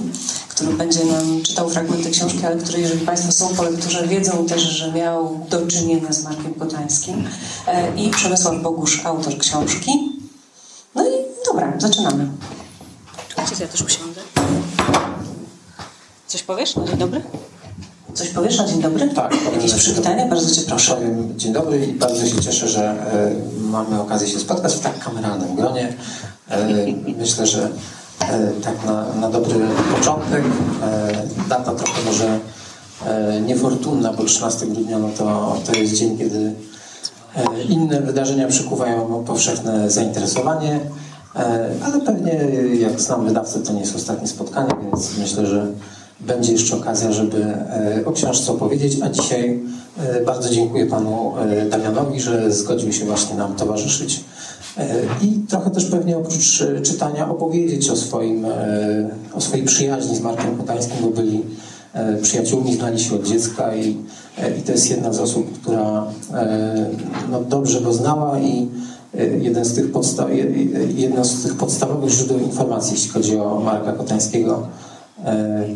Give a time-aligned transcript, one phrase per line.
[0.49, 4.63] który będzie nam czytał fragmenty książki, ale który, jeżeli Państwo są po lekturze, wiedzą też,
[4.63, 7.29] że miał do czynienia z Markiem Kotańskim.
[7.67, 9.91] E, I Przemysław Bogusz, autor książki.
[10.95, 11.13] No i
[11.47, 12.29] dobra, zaczynamy.
[13.61, 14.10] Ja też usiądę.
[16.31, 17.23] Coś powiesz na dzień dobry?
[18.15, 19.09] Coś powiesz na dzień dobry?
[19.09, 19.35] Tak.
[19.55, 20.27] Jakieś przywitania?
[20.27, 20.95] Bardzo Cię proszę.
[20.95, 24.99] Powiem dzień dobry i bardzo się cieszę, że e, mamy okazję się spotkać w tak
[24.99, 25.97] kameralnym gronie.
[26.49, 26.67] E,
[27.19, 27.69] myślę, że
[28.21, 29.55] e, tak na, na dobry
[29.97, 30.45] początek
[30.83, 32.39] e, data trochę może
[33.07, 36.55] e, niefortunna, bo 13 grudnia no to, to jest dzień, kiedy
[37.37, 40.81] e, inne wydarzenia przykuwają powszechne zainteresowanie,
[41.85, 42.33] ale pewnie
[42.79, 45.67] jak znam wydawcę, to nie jest ostatnie spotkanie, więc myślę, że
[46.21, 49.61] będzie jeszcze okazja, żeby e, o książce opowiedzieć, a dzisiaj
[49.99, 54.25] e, bardzo dziękuję panu e, Damianowi, że zgodził się właśnie nam towarzyszyć.
[55.23, 58.47] I trochę też pewnie oprócz czytania opowiedzieć o, swoim,
[59.35, 61.43] o swojej przyjaźni z Markiem Kotańskim, bo byli
[62.23, 63.97] przyjaciółmi, znali się od dziecka i,
[64.59, 66.07] i to jest jedna z osób, która
[67.31, 68.69] no, dobrze go znała i
[69.41, 70.29] jeden z tych podstaw,
[70.95, 74.67] jedno z tych podstawowych źródeł informacji, jeśli chodzi o Marka Kotańskiego,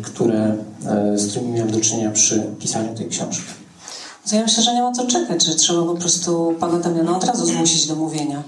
[0.03, 3.43] które, e, z którymi miałem do czynienia przy pisaniu tej książki.
[4.29, 7.23] To ja myślę, że nie ma co czekać, że trzeba po prostu pana Damiana od
[7.23, 8.43] razu zmusić do mówienia.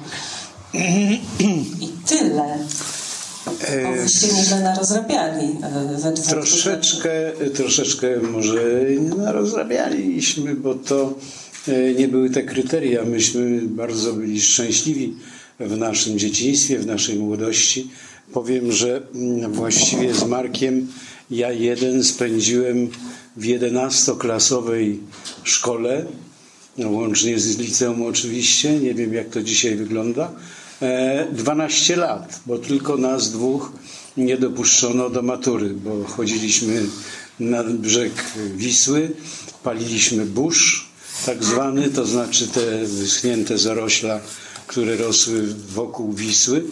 [1.79, 2.57] I tyle.
[3.83, 6.27] Bo wyście nieźle narozrabiali e, we dwóch.
[6.27, 7.09] Troszeczkę,
[7.55, 8.61] troszeczkę może
[9.17, 11.13] narozrabialiśmy, bo to
[11.97, 13.05] nie były te kryteria.
[13.05, 15.15] Myśmy bardzo byli szczęśliwi
[15.59, 17.89] w naszym dzieciństwie, w naszej młodości
[18.33, 20.87] Powiem, że mm, właściwie z Markiem
[21.31, 22.89] ja jeden spędziłem
[23.37, 24.99] w jedenastoklasowej
[25.43, 26.05] szkole,
[26.77, 30.31] no, łącznie z liceum oczywiście, nie wiem jak to dzisiaj wygląda,
[31.31, 33.71] 12 e, lat, bo tylko nas dwóch
[34.17, 36.85] nie dopuszczono do matury, bo chodziliśmy
[37.39, 38.11] na brzeg
[38.55, 39.11] Wisły,
[39.63, 40.87] paliliśmy burz
[41.25, 44.19] tak zwany, to znaczy te wyschnięte zarośla
[44.67, 46.63] które rosły wokół Wisły.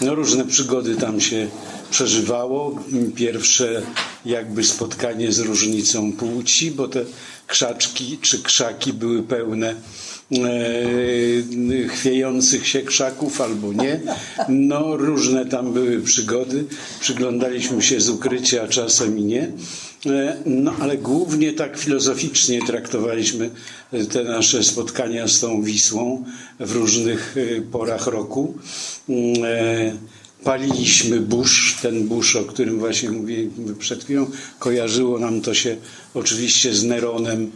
[0.00, 1.48] No, różne przygody tam się
[1.90, 2.78] przeżywało.
[3.14, 3.82] Pierwsze
[4.26, 7.04] jakby spotkanie z różnicą płci, bo te
[7.46, 9.74] krzaczki czy krzaki były pełne
[10.32, 14.00] e, chwiejących się krzaków albo nie.
[14.48, 16.64] No, różne tam były przygody.
[17.00, 19.52] Przyglądaliśmy się z ukrycia, czasem i nie.
[20.06, 23.50] E, no, ale głównie tak filozoficznie traktowaliśmy
[24.12, 26.24] te nasze spotkania z tą Wisłą
[26.60, 28.54] w różnych e, porach roku.
[29.44, 29.96] E,
[30.44, 34.26] paliliśmy burz, ten burz, o którym właśnie mówiłem przed chwilą.
[34.58, 35.76] Kojarzyło nam to się
[36.14, 37.50] oczywiście z Neronem,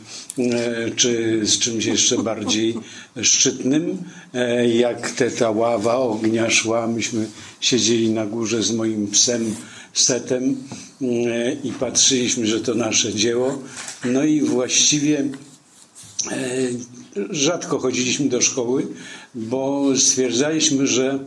[0.97, 2.75] czy z czymś jeszcze bardziej
[3.23, 3.99] szczytnym.
[4.75, 7.27] Jak te, ta ława ognia szła, myśmy
[7.61, 9.55] siedzieli na górze z moim psem,
[9.93, 10.86] setem e,
[11.65, 13.59] i patrzyliśmy, że to nasze dzieło.
[14.04, 16.69] No i właściwie e,
[17.31, 18.87] rzadko chodziliśmy do szkoły,
[19.34, 21.19] bo stwierdzaliśmy, że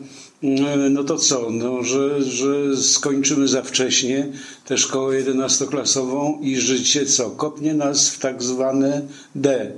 [0.43, 4.27] e, no to co, no, że, że skończymy za wcześnie
[4.65, 9.01] tę szkołę jedenastoklasową i życie co, kopnie nas w tak zwane
[9.35, 9.71] D,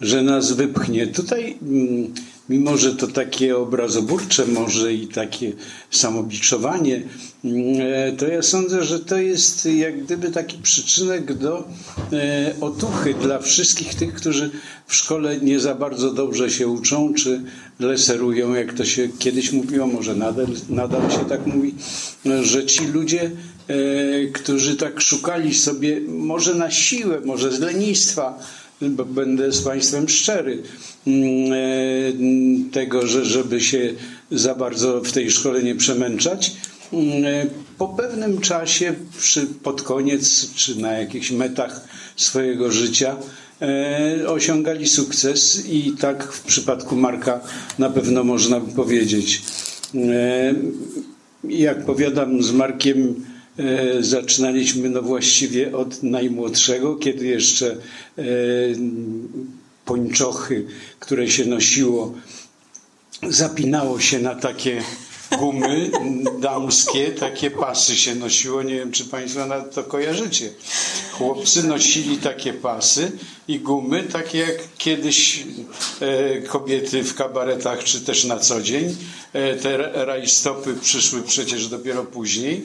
[0.00, 1.06] że nas wypchnie.
[1.06, 2.14] Tutaj mm,
[2.48, 5.52] mimo że to takie obrazoburcze może i takie
[5.90, 7.02] samobiczowanie,
[7.44, 11.68] mm, e, to ja sądzę, że to jest jak gdyby taki przyczynek do
[12.12, 14.50] e, otuchy dla wszystkich tych, którzy
[14.86, 17.42] w szkole nie za bardzo dobrze się uczą, czy
[17.80, 21.74] leserują, jak to się kiedyś mówiło, może nadal, nadal się tak mówi,
[22.42, 23.30] że ci ludzie
[24.32, 28.38] którzy tak szukali sobie, może na siłę, może z lenistwa,
[29.06, 30.62] będę z Państwem szczery,
[31.06, 33.94] mm, tego, że żeby się
[34.30, 36.52] za bardzo w tej szkole nie przemęczać.
[36.92, 37.48] Mm,
[37.78, 43.16] po pewnym czasie, przy, pod koniec, czy na jakichś metach swojego życia,
[43.62, 47.40] e, osiągali sukces i tak w przypadku Marka
[47.78, 49.42] na pewno można powiedzieć.
[49.94, 50.54] E,
[51.44, 53.37] jak powiadam, z Markiem e,
[54.00, 57.76] zaczynaliśmy no właściwie od najmłodszego, kiedy jeszcze
[59.84, 60.66] pończochy,
[60.98, 62.14] które się nosiło,
[63.22, 64.82] zapinało się na takie
[65.38, 65.90] gumy
[66.40, 68.62] damskie, takie pasy się nosiło.
[68.62, 70.50] Nie wiem, czy Państwo nawet to kojarzycie.
[71.12, 73.12] Chłopcy nosili takie pasy
[73.48, 75.44] i gumy, takie jak kiedyś
[76.00, 78.96] e, kobiety w kabaretach, czy też na co dzień.
[79.32, 82.62] E, te rajstopy przyszły przecież dopiero później.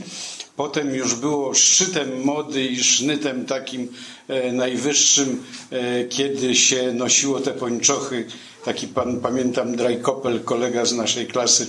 [0.55, 3.88] Potem już było szczytem mody i sznytem takim
[4.27, 8.25] e, najwyższym, e, kiedy się nosiło te pończochy.
[8.65, 11.67] Taki pan, pamiętam, Drajkopel, kolega z naszej klasy,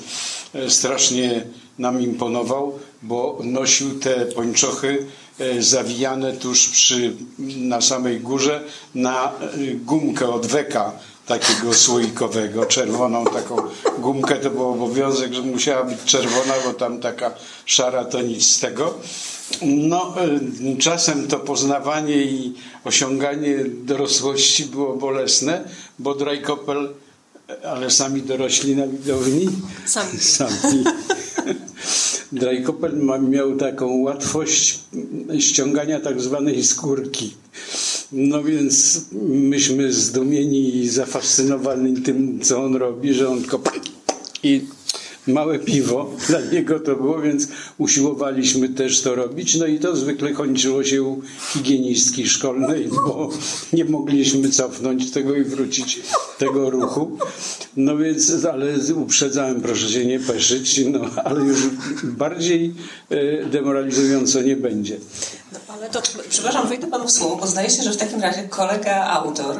[0.54, 1.44] e, strasznie
[1.78, 5.06] nam imponował, bo nosił te pończochy
[5.58, 7.12] zawijane tuż przy,
[7.56, 8.64] na samej górze
[8.94, 9.32] na
[9.74, 10.92] gumkę od weka
[11.26, 13.56] takiego słoikowego, czerwoną taką
[13.98, 17.34] gumkę, to był obowiązek, że musiała być czerwona, bo tam taka
[17.66, 18.94] szara to nic z tego.
[19.62, 20.14] No,
[20.78, 22.54] czasem to poznawanie i
[22.84, 25.68] osiąganie dorosłości było bolesne,
[25.98, 26.94] bo Drajkopel,
[27.64, 29.48] ale sami dorośli na widowni,
[29.86, 30.84] sami, sami.
[32.32, 34.78] Drajkopel miał taką łatwość
[35.38, 37.34] ściągania tak zwanej skórki.
[38.16, 43.62] No więc myśmy zdumieni i zafascynowani tym, co on robi, że on tylko
[44.42, 44.60] i
[45.26, 49.54] małe piwo dla niego to było, więc usiłowaliśmy też to robić.
[49.54, 51.22] No i to zwykle kończyło się u
[51.52, 53.30] higienistki szkolnej, bo
[53.72, 56.00] nie mogliśmy cofnąć tego i wrócić
[56.38, 57.18] tego ruchu.
[57.76, 61.58] No więc, ale uprzedzałem, proszę się nie peszyć, no ale już
[62.02, 62.74] bardziej
[63.10, 64.96] e, demoralizująco nie będzie.
[65.54, 68.42] No, ale to, przepraszam, wejdę panu w słowo, bo zdaje się, że w takim razie
[68.42, 69.56] kolega autor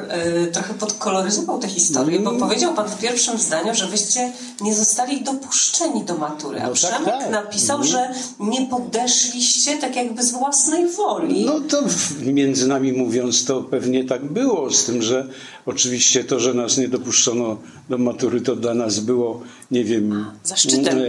[0.46, 2.40] y, trochę podkoloryzował tę historię, bo mm.
[2.40, 7.04] powiedział pan w pierwszym zdaniu, że wyście nie zostali dopuszczeni do matury, a no, Przemek
[7.04, 7.30] tak, tak.
[7.30, 7.88] napisał, mm.
[7.88, 11.44] że nie podeszliście tak jakby z własnej woli.
[11.44, 11.82] No to
[12.20, 15.28] między nami mówiąc, to pewnie tak było, z tym, że
[15.66, 17.58] oczywiście to, że nas nie dopuszczono
[17.88, 20.26] do matury, to dla nas było, nie wiem...
[20.44, 20.98] Zaszczytem.
[20.98, 21.04] E,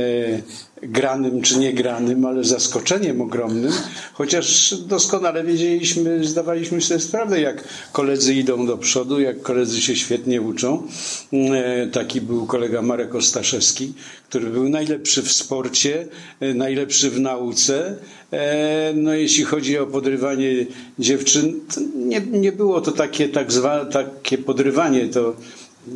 [0.83, 3.71] granym czy niegranym, ale zaskoczeniem ogromnym,
[4.13, 10.41] chociaż doskonale wiedzieliśmy, zdawaliśmy sobie sprawę, jak koledzy idą do przodu, jak koledzy się świetnie
[10.41, 10.87] uczą.
[11.33, 13.93] E, taki był kolega Marek Ostaszewski,
[14.29, 16.07] który był najlepszy w sporcie,
[16.39, 17.95] e, najlepszy w nauce.
[18.31, 20.65] E, no jeśli chodzi o podrywanie
[20.99, 21.59] dziewczyn,
[21.95, 25.35] nie, nie było to takie tak zwane, takie podrywanie, to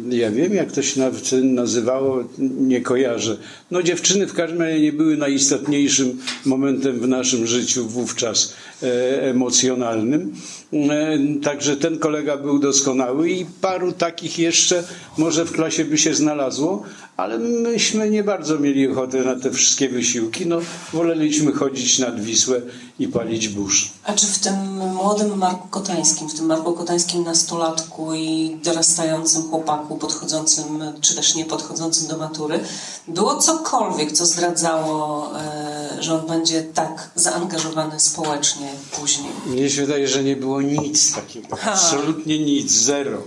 [0.10, 1.02] ja wiem, jak to się
[1.44, 3.38] nazywało, nie kojarzę.
[3.72, 8.54] No dziewczyny w każdym razie nie były najistotniejszym momentem w naszym życiu wówczas
[8.84, 10.34] e, emocjonalnym.
[10.74, 14.84] E, także ten kolega był doskonały i paru takich jeszcze
[15.18, 16.84] może w klasie by się znalazło,
[17.18, 20.46] ale myśmy nie bardzo mieli ochotę na te wszystkie wysiłki.
[20.46, 20.58] No,
[20.94, 22.62] woleliśmy chodzić nad Wisłę
[23.00, 23.90] i palić burz.
[24.04, 24.54] A czy w tym
[24.94, 30.66] młodym Marku Kotańskim, w tym Marku Kotańskim nastolatku i dorastającym chłopaku podchodzącym,
[31.02, 32.60] czy też nie podchodzącym do matury,
[33.08, 38.68] było cokolwiek, co zdradzało, e, że on będzie tak zaangażowany społecznie
[39.00, 39.32] później?
[39.46, 41.58] Mnie się wydaje, że nie było nic takiego.
[41.64, 43.24] Absolutnie nic, zero.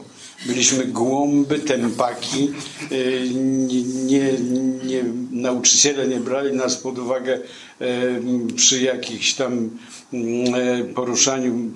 [0.47, 2.51] Byliśmy głąby, tempaki.
[2.91, 3.29] E,
[4.07, 4.33] nie,
[4.85, 7.39] nie, nauczyciele nie brali nas pod uwagę
[8.57, 9.71] przy jakichś tam
[10.13, 11.71] e, poruszaniu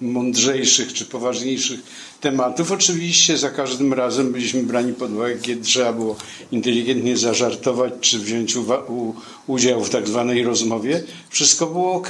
[0.00, 1.80] mądrzejszych czy poważniejszych
[2.20, 2.72] tematów.
[2.72, 6.16] Oczywiście za każdym razem byliśmy brani pod uwagę, kiedy trzeba było
[6.52, 8.56] inteligentnie zażartować czy wziąć
[9.46, 11.02] udział w tak zwanej rozmowie.
[11.30, 12.08] Wszystko było ok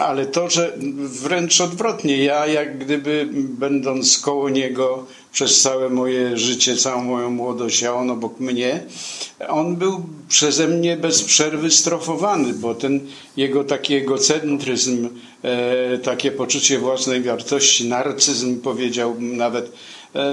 [0.00, 6.76] ale to, że wręcz odwrotnie, ja jak gdyby będąc koło niego przez całe moje życie,
[6.76, 8.82] całą moją młodość, a on obok mnie,
[9.48, 13.00] on był przeze mnie bez przerwy strofowany, bo ten
[13.36, 15.08] jego taki egocentryzm,
[15.42, 19.72] e, takie poczucie własnej wartości, narcyzm powiedziałbym nawet,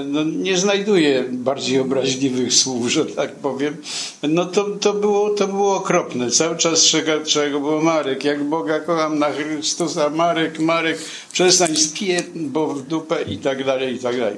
[0.06, 3.76] no, nie znajduję bardziej obraźliwych słów, że tak powiem.
[4.22, 6.30] No to, to, było, to było okropne.
[6.30, 6.92] Cały czas
[7.26, 10.98] czego było Marek, jak Boga kocham na Chrystusa, Marek, Marek,
[11.32, 14.36] przestań spiję, bo w dupę i tak dalej, i tak dalej.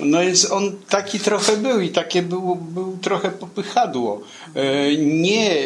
[0.00, 4.20] No więc on taki trochę był i takie był, był trochę popychadło.
[4.54, 5.64] E, nie e,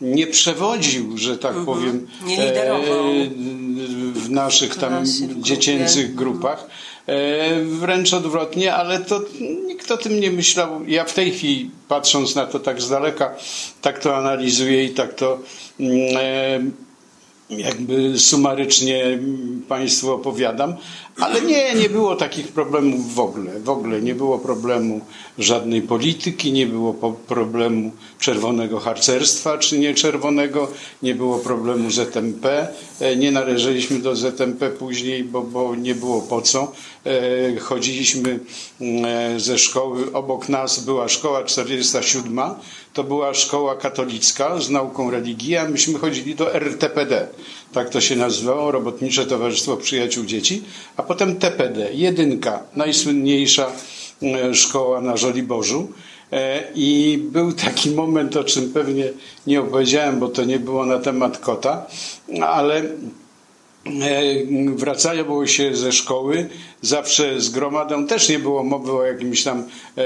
[0.00, 1.66] nie przewodził, że tak mhm.
[1.66, 2.06] powiem,
[4.14, 5.04] w naszych tam
[5.36, 6.66] dziecięcych grupach.
[7.64, 9.20] Wręcz odwrotnie, ale to
[9.66, 10.84] nikt o tym nie myślał.
[10.86, 13.34] Ja w tej chwili, patrząc na to tak z daleka,
[13.82, 15.38] tak to analizuję i tak to
[15.80, 16.72] mm,
[17.50, 19.18] jakby sumarycznie
[19.68, 20.74] Państwu opowiadam,
[21.20, 23.60] ale nie, nie było takich problemów w ogóle.
[23.60, 25.00] W ogóle nie było problemu
[25.38, 30.68] żadnej polityki, nie było problemu czerwonego harcerstwa czy nie czerwonego,
[31.02, 32.68] nie było problemu ZMP.
[33.00, 36.72] E, nie należeliśmy do ZMP później, bo, bo nie było po co.
[37.06, 38.38] E, chodziliśmy
[38.80, 42.40] e, ze szkoły, obok nas była szkoła 47,
[42.92, 47.28] to była szkoła katolicka z nauką religii, a myśmy chodzili do RTPD.
[47.72, 50.62] Tak to się nazywało, Robotnicze Towarzystwo Przyjaciół Dzieci,
[50.96, 53.66] a potem TPD, jedynka, najsłynniejsza
[54.22, 55.88] e, szkoła na Żoliborzu.
[56.32, 59.12] E, I był taki moment, o czym pewnie
[59.46, 61.86] nie opowiedziałem, bo to nie było na temat kota,
[62.40, 62.82] ale
[63.86, 66.48] E, wracało się ze szkoły,
[66.82, 69.64] zawsze z gromadą też nie było mowy o jakimś tam
[69.98, 70.04] e,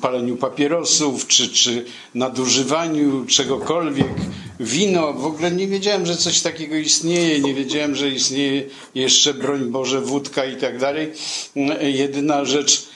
[0.00, 4.14] paleniu papierosów, czy, czy nadużywaniu czegokolwiek.
[4.60, 8.62] Wino, w ogóle nie wiedziałem, że coś takiego istnieje, nie wiedziałem, że istnieje
[8.94, 11.12] jeszcze, broń Boże, wódka i tak dalej.
[11.56, 12.86] E, jedyna rzecz,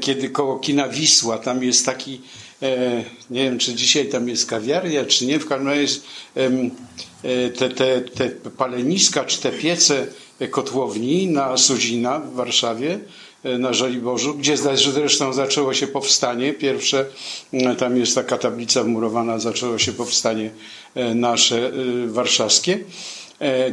[0.00, 2.20] kiedy koło kina Wisła, tam jest taki
[3.30, 6.00] nie wiem, czy dzisiaj tam jest kawiarnia, czy nie, w każdym razie
[6.36, 10.06] e, te, te, te paleniska, czy te piece
[10.50, 12.98] kotłowni na Suzina w Warszawie,
[13.44, 16.52] e, na Żoliborzu, gdzie zresztą zaczęło się powstanie.
[16.52, 17.06] Pierwsze,
[17.78, 20.50] tam jest taka tablica wmurowana, zaczęło się powstanie
[21.14, 21.72] nasze
[22.06, 22.78] warszawskie.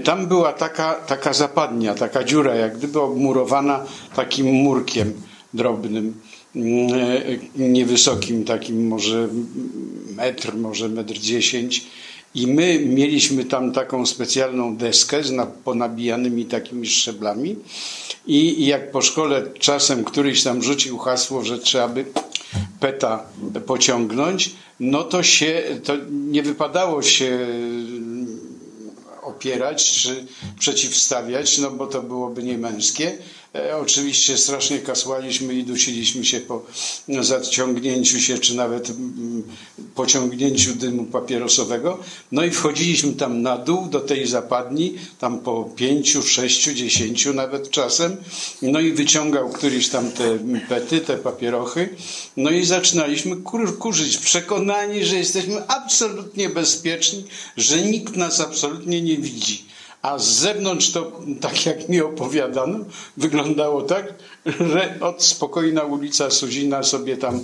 [0.04, 3.86] Tam była taka, taka zapadnia, taka dziura, jak gdyby obmurowana
[4.16, 5.14] takim murkiem
[5.54, 6.22] drobnym.
[6.56, 9.30] E, niewysokim, takim może
[10.16, 11.86] metr, może metr dziesięć.
[12.36, 15.34] I my mieliśmy tam taką specjalną deskę z
[15.64, 17.56] ponabijanymi takimi szczeblami.
[18.28, 22.06] I jak po szkole czasem któryś tam rzucił hasło, że trzeba by
[22.80, 23.26] peta
[23.66, 27.48] pociągnąć, no to się, to nie wypadało się
[29.24, 30.26] opierać czy
[30.60, 33.18] przeciwstawiać, no bo to byłoby niemęskie.
[33.56, 36.66] E, oczywiście strasznie kasłaliśmy i dusiliśmy się po
[37.22, 39.44] zaciągnięciu się, czy nawet mm,
[39.96, 42.00] pociągnięciu dymu papierosowego.
[42.32, 47.70] No i wchodziliśmy tam na dół do tej zapadni, tam po pięciu, sześciu, dziesięciu nawet
[47.70, 48.18] czasem.
[48.62, 51.90] No i wyciągał któryś tam te pety, te papierochy.
[52.38, 57.24] No i zaczynaliśmy kur kurzyć, przekonani, że jesteśmy absolutnie bezpieczni,
[57.58, 59.73] że nikt nas absolutnie nie widzi.
[60.04, 62.80] A z zewnątrz to, tak jak mi opowiadano,
[63.18, 64.14] wyglądało tak,
[64.46, 67.40] że od spokojna ulica Suzina sobie tam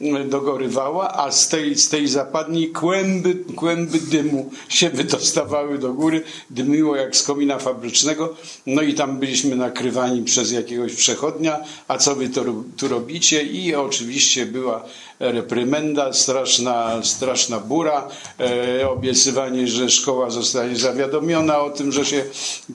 [0.00, 6.22] e, dogorywała, a z tej, z tej zapadni kłęby, kłęby dymu się wydostawały do góry,
[6.50, 12.14] dymiło jak z komina fabrycznego, no i tam byliśmy nakrywani przez jakiegoś przechodnia, a co
[12.14, 12.44] wy to,
[12.76, 13.42] tu robicie?
[13.42, 14.84] I oczywiście była
[15.20, 18.08] reprymenda, straszna, straszna bura,
[18.40, 22.24] e, obiecywanie, że szkoła zostanie zawiadomiona o tym, że się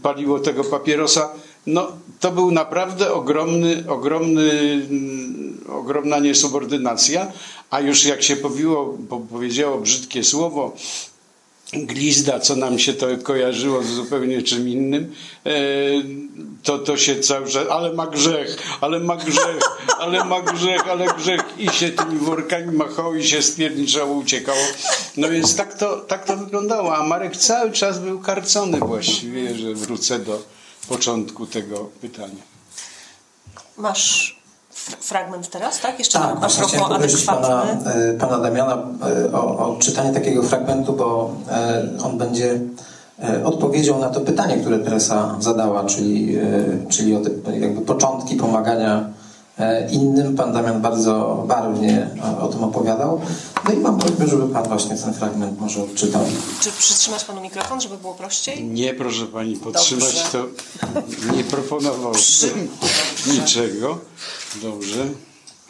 [0.02, 1.30] paliło tego papierosa.
[1.68, 4.82] No, to był naprawdę ogromny, ogromny,
[5.70, 7.32] ogromna niesubordynacja,
[7.70, 8.98] a już jak się powiło,
[9.30, 10.76] powiedziało brzydkie słowo,
[11.74, 15.14] glizda, co nam się to kojarzyło z zupełnie czym innym,
[15.46, 15.52] e,
[16.64, 19.60] to, to się cały czas, ale ma grzech, ale ma grzech,
[20.00, 24.60] ale ma grzech, ale grzech i się tymi workami machało i się spierniczało, uciekało.
[25.18, 29.74] No więc tak to, tak to wyglądało, a Marek cały czas był karcony właściwie, że
[29.74, 32.44] wrócę do początku tego pytania.
[33.78, 34.40] Masz
[35.00, 36.00] fragment teraz, tak?
[36.00, 37.26] Jeszcze tak, a propos adekwatny.
[37.26, 42.60] Pana, e, pana Damiana e, o, o czytanie takiego fragmentu, bo e, on będzie
[43.44, 46.38] odpowiedzią na to pytanie, które Teresa zadała, czyli,
[46.90, 49.10] czyli o te jakby początki pomagania
[49.92, 50.36] innym.
[50.36, 52.10] Pan Damian bardzo barwnie
[52.42, 53.22] o tym opowiadał.
[53.66, 56.22] No i mam prośbę, żeby Pan właśnie ten fragment może odczytał.
[56.62, 58.64] Czy przytrzymasz Panu mikrofon, żeby było prościej?
[58.64, 60.32] Nie, proszę Pani, podtrzymać Dobrze.
[60.32, 62.54] to nie proponowałbym Przy...
[63.28, 63.98] niczego.
[64.62, 65.06] Dobrze.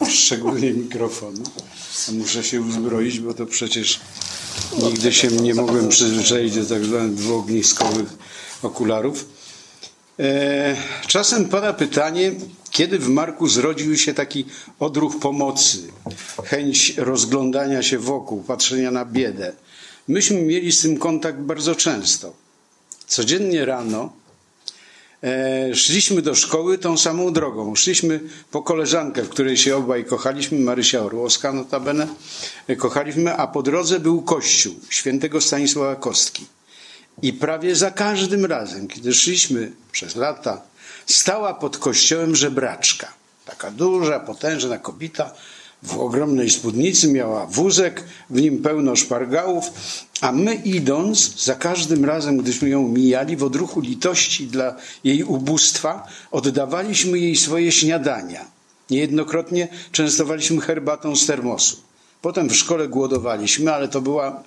[0.08, 1.42] Szczególnie mikrofonu.
[2.12, 4.00] Muszę się uzbroić, bo to przecież
[4.82, 8.18] nigdy się nie mogłem przyzwyczaić do tak zwanych dwuogniskowych
[8.62, 9.24] okularów.
[10.20, 12.32] E, czasem pada pytanie,
[12.70, 14.44] kiedy w Marku zrodził się taki
[14.78, 15.78] odruch pomocy,
[16.44, 19.52] chęć rozglądania się wokół, patrzenia na biedę.
[20.08, 22.32] Myśmy mieli z tym kontakt bardzo często.
[23.06, 24.12] Codziennie rano
[25.22, 27.74] e, szliśmy do szkoły tą samą drogą.
[27.74, 32.08] Szliśmy po koleżankę, w której się obaj kochaliśmy, Marysia Orłowska notabene,
[32.66, 36.46] e, kochaliśmy, a po drodze był kościół świętego Stanisława Kostki.
[37.22, 40.62] I prawie za każdym razem, kiedy szliśmy przez lata,
[41.06, 43.12] stała pod kościołem żebraczka.
[43.44, 45.34] Taka duża, potężna kobieta,
[45.82, 49.64] w ogromnej spódnicy, miała wózek, w nim pełno szpargałów,
[50.20, 56.06] a my idąc, za każdym razem, gdyśmy ją mijali, w odruchu litości dla jej ubóstwa,
[56.30, 58.44] oddawaliśmy jej swoje śniadania.
[58.90, 61.76] Niejednokrotnie częstowaliśmy herbatą z termosu.
[62.22, 64.42] Potem w szkole głodowaliśmy, ale to była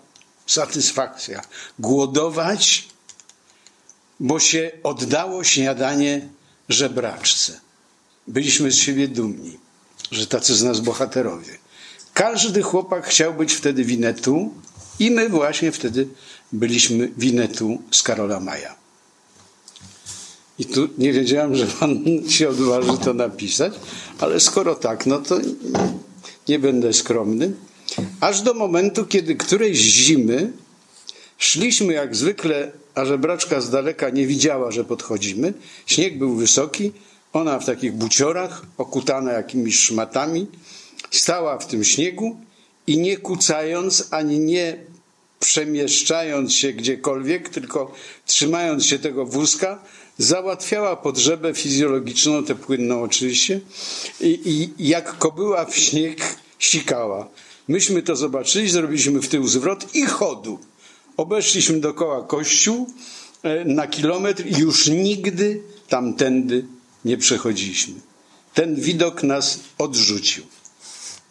[0.47, 1.41] satysfakcja.
[1.79, 2.87] Głodować,
[4.19, 6.27] bo się oddało śniadanie
[6.69, 7.59] żebraczce.
[8.27, 9.63] Byliśmy z siebie dumni
[10.13, 11.57] że tacy z nas bohaterowie.
[12.13, 14.53] Każdy chłopak chciał być wtedy winetu
[14.99, 16.07] i my właśnie wtedy
[16.51, 18.75] byliśmy winetu z Karola Maja.
[20.59, 23.73] I tu nie wiedziałem, że pan się odważy to napisać,
[24.19, 25.39] ale skoro tak, no to
[26.47, 27.53] nie, będę skromny.
[28.19, 30.51] Aż do momentu, kiedy którejś zimy
[31.37, 35.53] szliśmy jak zwykle, a żebraczka z daleka nie widziała, że podchodzimy.
[35.85, 36.91] Śnieg był wysoki,
[37.33, 40.47] ona w takich buciorach, okutana jakimiś szmatami,
[41.11, 42.37] stała w tym śniegu
[42.87, 44.77] i nie kucając ani nie
[45.39, 47.93] przemieszczając się gdziekolwiek, tylko
[48.25, 49.83] trzymając się tego wózka,
[50.17, 53.59] załatwiała potrzebę fizjologiczną, tę płynną oczywiście,
[54.21, 54.39] i,
[54.77, 57.27] i jak kobyła w śnieg sikała.
[57.67, 60.59] Myśmy to zobaczyli, zrobiliśmy w tył zwrot i chodu.
[61.17, 62.87] Obeszliśmy dookoła kościół
[63.43, 66.65] e, na kilometr i już nigdy tamtędy
[67.05, 67.93] nie przechodziliśmy.
[68.53, 70.43] Ten widok nas odrzucił,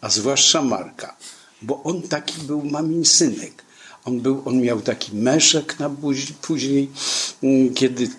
[0.01, 1.15] a zwłaszcza Marka,
[1.61, 3.63] bo on taki był mamin synek.
[4.05, 6.89] On, był, on miał taki meszek na buzi, później,
[7.43, 8.09] mm, kiedy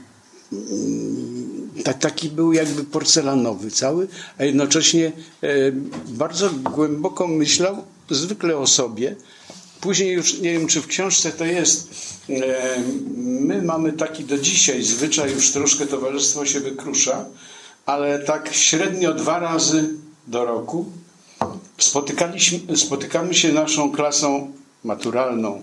[0.52, 5.72] mm, taki był jakby porcelanowy cały, a jednocześnie e,
[6.08, 9.16] bardzo głęboko myślał zwykle o sobie.
[9.80, 11.94] Później już nie wiem, czy w książce to jest.
[12.30, 12.82] E,
[13.16, 17.24] my mamy taki do dzisiaj zwyczaj, już troszkę towarzystwo się wykrusza,
[17.86, 19.88] ale tak średnio dwa razy
[20.26, 20.86] do roku
[21.78, 24.52] spotykaliśmy, spotykamy się naszą klasą
[24.84, 25.62] maturalną.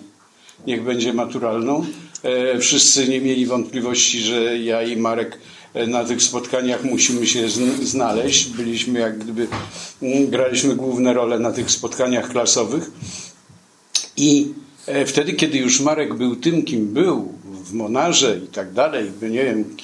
[0.68, 1.86] Niech będzie maturalną.
[2.24, 5.38] E, wszyscy nie mieli wątpliwości, że ja i Marek
[5.74, 7.50] e, na tych spotkaniach musimy się
[7.84, 8.48] znaleźć.
[8.48, 9.48] Byliśmy jak gdyby,
[10.02, 12.92] mm, graliśmy główne role na tych spotkaniach klasowych.
[14.18, 14.54] I
[14.86, 19.44] e, wtedy, kiedy już Marek był tym, kim był, w Monarze i tak dalej, nie
[19.44, 19.76] wiem,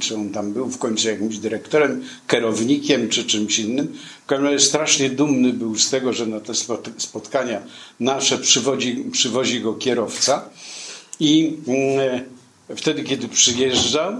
[0.00, 3.98] czy on tam był w końcu jakimś dyrektorem, kierownikiem czy czymś innym.
[4.24, 6.54] W każdym razie strasznie dumny był z tego, że na te
[6.98, 7.62] spotkania
[8.00, 10.48] nasze przywozi, przywozi go kierowca.
[11.20, 12.24] I mm,
[12.76, 14.12] wtedy, kiedy przyjeżdżał,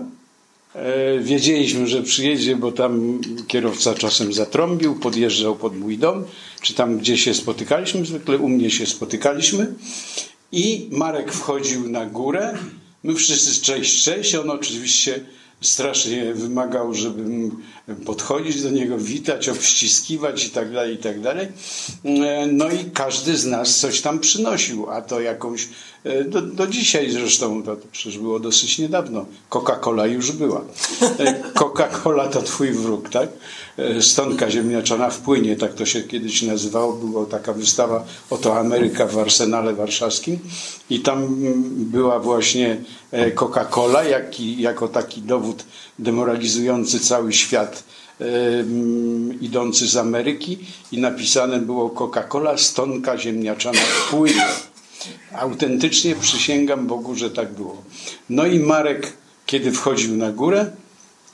[0.75, 6.25] e, wiedzieliśmy, że przyjedzie, bo tam kierowca czasem zatrąbił, podjeżdżał pod mój dom,
[6.63, 9.75] czy tam gdzie się spotykaliśmy, zwykle u mnie się spotykaliśmy.
[10.53, 12.59] I Marek wchodził na górę
[13.07, 14.35] My wszyscy cześć, cześć.
[14.35, 15.21] On oczywiście
[15.61, 17.63] strasznie wymagał, żebym
[18.07, 21.49] podchodzić do niego, witać, obściskiwać i tak dalej, i tak dalej.
[22.53, 25.69] No i każdy z nas coś tam przynosił, a to jakąś,
[26.05, 30.65] e, do, do dzisiaj zresztą, to, to przecież było dosyć niedawno, Coca-Cola już była.
[31.19, 33.29] E, Coca-Cola to twój wróg, tak?
[33.79, 36.93] E, stonka ziemniaczana w płynie, tak to się kiedyś nazywało.
[36.93, 40.39] Była taka wystawa Oto Ameryka w Arsenale Warszawskim
[40.91, 41.37] i tam
[41.77, 42.77] była właśnie
[43.35, 45.65] Coca-Cola jak, jako taki dowód
[45.99, 47.85] demoralizujący cały świat
[49.41, 50.59] idący z Ameryki
[50.93, 54.47] i napisane było Coca-Cola stonka ziemniaczana w płynie.
[55.33, 57.83] Autentycznie przysięgam Bogu, że tak było.
[58.31, 59.13] No i Marek,
[59.47, 60.71] kiedy wchodził na górę,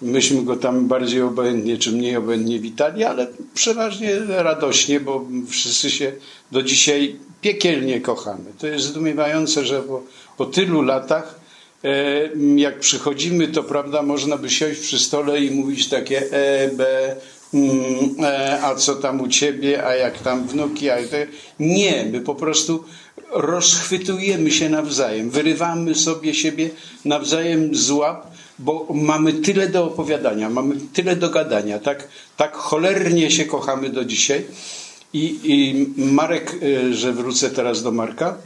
[0.02, 6.12] myśmy go tam bardziej obojętnie czy mniej obojętnie witali, ale przeważnie radośnie, bo wszyscy się
[6.52, 8.44] do dzisiaj piekielnie kochamy.
[8.58, 10.02] To jest zdumiewające, że po,
[10.36, 11.42] po tylu latach
[11.84, 16.86] E, jak przychodzimy, to prawda, można by siąść przy stole i mówić takie e, b,
[17.54, 21.26] mm, e, a co tam u ciebie, a jak tam wnuki, a te...
[21.60, 22.84] Nie, my po prostu
[23.30, 26.70] rozchwytujemy się nawzajem, wyrywamy sobie siebie
[27.04, 28.26] nawzajem z łap,
[28.58, 34.04] bo mamy tyle do opowiadania, mamy tyle do gadania, tak, tak cholernie się kochamy do
[34.04, 34.44] dzisiaj.
[35.12, 38.36] I, I Marek, e, że wrócę teraz do Marka,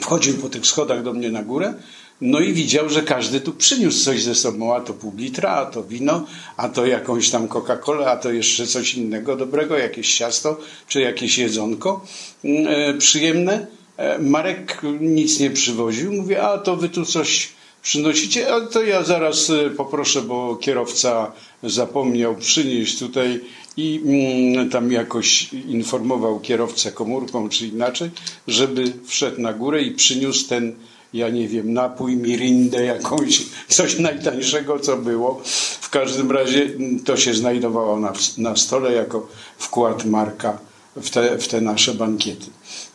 [0.00, 1.74] wchodził po tych schodach do mnie na górę
[2.20, 5.66] no i widział, że każdy tu przyniósł coś ze sobą, a to pół litra, a
[5.66, 10.58] to wino, a to jakąś tam Coca-Colę, a to jeszcze coś innego dobrego, jakieś ciasto,
[10.88, 12.04] czy jakieś jedzonko
[12.44, 13.66] e, przyjemne.
[13.96, 16.12] E, Marek nic nie przywoził.
[16.12, 17.48] Mówię, a to wy tu coś
[17.84, 23.40] przynosicie, ale to ja zaraz e, poproszę, bo kierowca zapomniał przynieść tutaj
[23.76, 28.10] i mm, tam jakoś informował kierowcę komórką czy inaczej,
[28.48, 30.74] żeby wszedł na górę i przyniósł ten,
[31.14, 35.42] ja nie wiem, napój, mirindę jakąś, coś najtańszego, co było.
[35.80, 40.58] W każdym razie mm, to się znajdowało na, na stole jako wkład Marka
[40.96, 42.46] w te, w te nasze bankiety.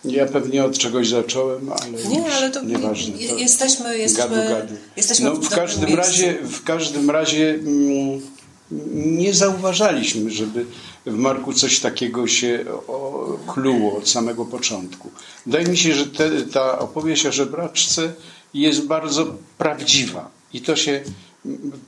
[0.05, 3.13] Ja pewnie od czegoś zacząłem, ale nie, ale to nieważne.
[3.13, 4.73] To jesteśmy, jesteśmy, gadu, gadu.
[4.97, 8.21] jesteśmy no, w, w każdym razie, w każdym razie mm,
[8.95, 10.65] nie zauważaliśmy, żeby
[11.05, 12.65] w Marku coś takiego się
[13.53, 15.09] kluło od samego początku.
[15.45, 18.13] Wydaje mi się, że te, ta opowieść o żebraczce
[18.53, 21.03] jest bardzo prawdziwa i to się,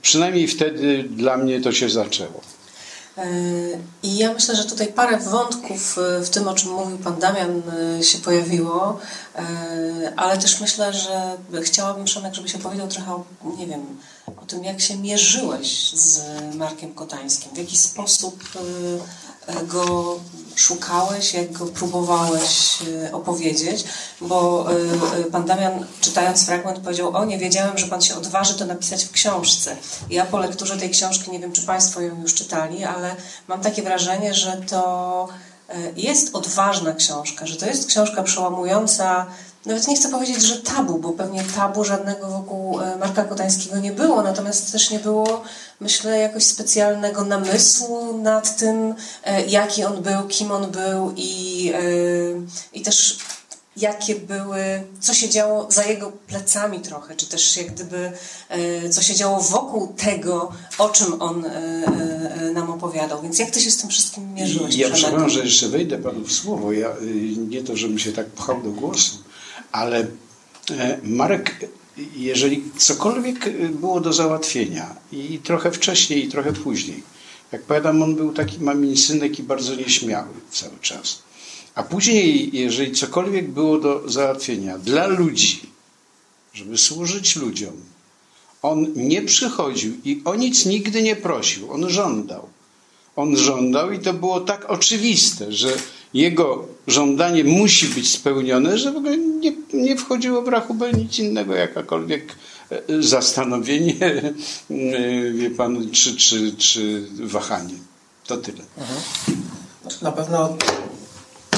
[0.02, 2.41] przynajmniej wtedy dla mnie to się zaczęło.
[3.17, 3.26] E,
[4.04, 7.62] I ja myślę, że tutaj parę wątków e, w tym, o czym mówił Pan Damian,
[8.00, 9.00] e, się pojawiło,
[10.15, 13.24] ale też myślę, że chciałabym, Przemek, żebyś opowiedział trochę o,
[13.58, 13.86] nie wiem,
[14.41, 16.21] o tym, jak się mierzyłeś z
[16.56, 18.43] Markiem Kotańskim, w jaki sposób
[19.68, 20.20] go
[20.56, 23.84] szukałeś, jak go próbowałeś e, opowiedzieć,
[24.22, 24.76] bo e,
[25.20, 29.04] e, pan Damian, czytając fragment, powiedział: O, nie wiedziałem, że pan się odważy to napisać
[29.06, 29.76] w książce.
[30.10, 33.16] Ja po lekturze tej książki, nie wiem, czy państwo ją już czytali, ale
[33.48, 35.28] mam takie wrażenie, że to
[35.96, 39.26] jest odważna książka, że to jest książka przełamująca
[39.65, 43.91] nawet nie chcę powiedzieć, że tabu, bo pewnie tabu żadnego wokół e, Marka Kotańskiego nie
[43.91, 45.43] było, natomiast też nie było,
[45.80, 51.80] myślę, jakoś specjalnego namysłu nad tym, e, jaki on był, kim on był i, e,
[52.74, 53.17] i też
[53.78, 58.12] jakie były, co się działo za jego plecami trochę, czy też jak gdyby,
[58.91, 61.45] co się działo wokół tego, o czym on
[62.54, 63.21] nam opowiadał.
[63.21, 64.76] Więc jak ty się z tym wszystkim mierzyłeś?
[64.76, 66.71] Ja przepraszam, że jeszcze wejdę panu w słowo.
[66.71, 66.89] Ja,
[67.50, 69.17] nie to, żebym się tak pchał do głosu,
[69.71, 70.07] ale
[70.71, 71.69] e, Marek,
[72.15, 77.03] jeżeli cokolwiek było do załatwienia i trochę wcześniej, i trochę później,
[77.51, 81.21] jak powiadam, on był taki mamin synek i bardzo nieśmiały cały czas.
[81.75, 85.62] A później, jeżeli cokolwiek było do załatwienia dla ludzi,
[86.53, 87.73] żeby służyć ludziom,
[88.62, 92.49] on nie przychodził i o nic nigdy nie prosił, on żądał.
[93.15, 95.77] On żądał i to było tak oczywiste, że
[96.13, 101.56] jego żądanie musi być spełnione, że w ogóle nie, nie wchodziło w rachubę nic innego,
[101.56, 102.36] jakakolwiek
[102.69, 103.95] e, zastanowienie,
[104.69, 107.74] e, wie pan, czy, czy, czy wahanie.
[108.28, 108.63] To tyle.
[108.78, 109.00] Mhm.
[110.02, 110.58] Na pewno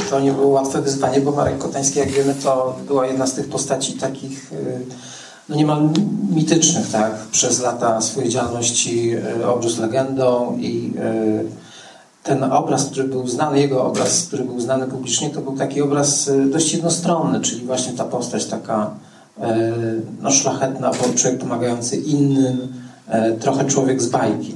[0.09, 3.49] to nie było łatwe wyzwanie, bo Marek Kotański, jak wiemy, to była jedna z tych
[3.49, 4.79] postaci takich e,
[5.49, 5.89] no niemal
[6.35, 7.15] mitycznych, tak?
[7.31, 9.11] Przez lata swojej działalności
[9.45, 10.91] obrósł legendą i
[12.23, 16.27] ten obraz, który był znany, jego obraz, który był znany publicznie, to był taki obraz
[16.27, 18.91] y, dość jednostronny, czyli właśnie ta postać taka
[19.41, 19.71] e,
[20.21, 22.73] no, szlachetna, człowiek pomagający innym,
[23.07, 24.53] e, trochę człowiek z bajki.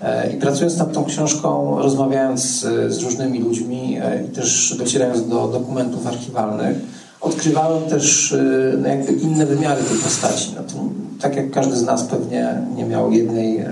[0.00, 2.40] E, I pracując nad tą książką, rozmawiając
[2.88, 6.76] z różnymi ludźmi i też docierając do dokumentów archiwalnych,
[7.20, 8.34] odkrywałem też
[8.82, 10.54] no, jakby inne wymiary tej postaci.
[10.56, 10.62] No,
[11.20, 13.64] tak jak każdy z nas pewnie nie miał jednej,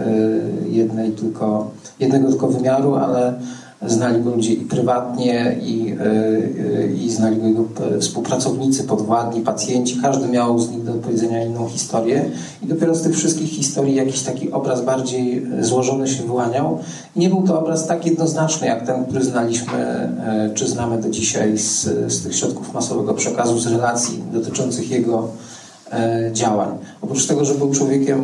[0.69, 3.35] jednej tylko jednego tylko wymiaru, ale
[3.83, 7.65] znali go ludzie i prywatnie, i, e, i znali go jego
[8.01, 9.99] współpracownicy, podwładni, pacjenci.
[10.03, 12.31] Każdy miał z nich do powiedzenia inną historię
[12.63, 16.79] i dopiero z tych wszystkich historii jakiś taki obraz bardziej złożony się wyłaniał.
[17.17, 21.11] I nie był to obraz tak jednoznaczny, jak ten, który znaliśmy, e, czy znamy do
[21.11, 25.29] dzisiaj z, z tych środków masowego przekazu, z relacji dotyczących jego
[25.93, 26.69] e, działań.
[27.03, 28.23] Oprócz tego, że był człowiekiem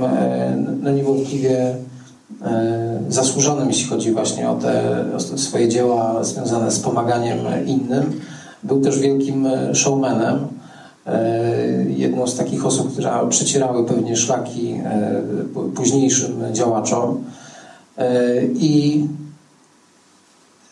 [0.82, 1.91] no niewątpliwie E,
[3.08, 4.94] zasłużonym, jeśli chodzi właśnie o te
[5.36, 8.20] swoje dzieła związane z pomaganiem innym.
[8.62, 10.38] Był też wielkim showmanem.
[11.06, 15.22] E, jedną z takich osób, która przecierały pewnie szlaki e,
[15.74, 17.24] późniejszym działaczom.
[18.54, 19.04] I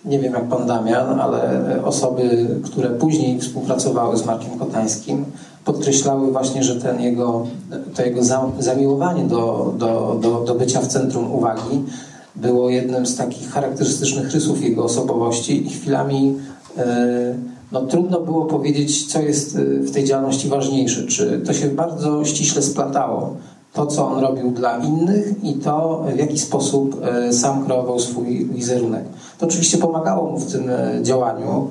[0.05, 5.25] nie wiem jak pan Damian, ale osoby, które później współpracowały z Markiem Kotańskim,
[5.73, 7.47] podkreślały właśnie, że ten jego,
[7.95, 8.21] to jego
[8.59, 11.85] zamiłowanie do, do, do, do bycia w centrum uwagi
[12.37, 16.35] było jednym z takich charakterystycznych rysów jego osobowości i chwilami
[16.79, 17.35] e,
[17.73, 21.07] no, trudno było powiedzieć, co jest e, w tej działalności ważniejsze.
[21.07, 23.37] Czy to się bardzo ściśle splatało,
[23.73, 28.47] to co on robił dla innych i to w jaki sposób e, sam kreował swój
[28.47, 29.05] wizerunek.
[29.39, 30.71] To oczywiście pomagało mu w tym
[31.03, 31.69] działaniu,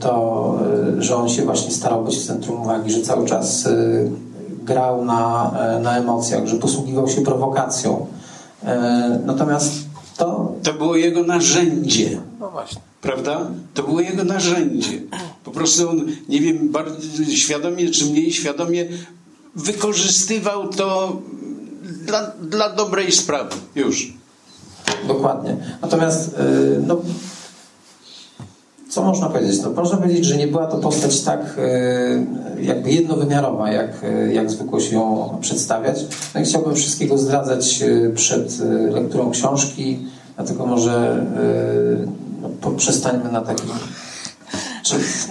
[0.00, 0.58] to,
[0.98, 3.72] e, że on się właśnie starał być w centrum uwagi, że cały czas e,
[4.64, 5.52] grał na,
[5.82, 8.06] na emocjach, że posługiwał się prowokacją.
[9.24, 9.72] Natomiast
[10.16, 10.52] to...
[10.62, 12.20] To było jego narzędzie.
[12.40, 12.80] No właśnie.
[13.00, 13.50] Prawda?
[13.74, 15.00] To było jego narzędzie.
[15.44, 18.86] Po prostu on, nie wiem, bardzo świadomie czy mniej świadomie
[19.56, 21.16] wykorzystywał to
[22.06, 23.56] dla, dla dobrej sprawy.
[23.74, 24.14] Już.
[25.08, 25.56] Dokładnie.
[25.82, 26.36] Natomiast
[26.86, 27.00] no,
[28.92, 29.60] co można powiedzieć?
[29.62, 31.40] No, można powiedzieć, że nie była to postać tak
[32.56, 35.96] yy, jakby jednowymiarowa, jak, yy, jak zwykło się ją przedstawiać.
[36.34, 38.58] No i chciałbym wszystkiego zdradzać przed
[38.90, 39.98] lekturą książki,
[40.36, 41.26] dlatego może
[42.42, 43.70] no, poprzestańmy na takim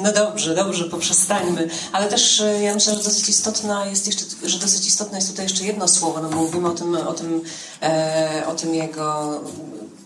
[0.03, 1.69] no dobrze, dobrze, poprzestańmy.
[1.91, 5.45] Ale też e, ja myślę, że dosyć istotna jest jeszcze, że dosyć istotne jest tutaj
[5.45, 7.41] jeszcze jedno słowo, no bo mówimy o tym, o tym,
[7.81, 9.39] e, o tym jego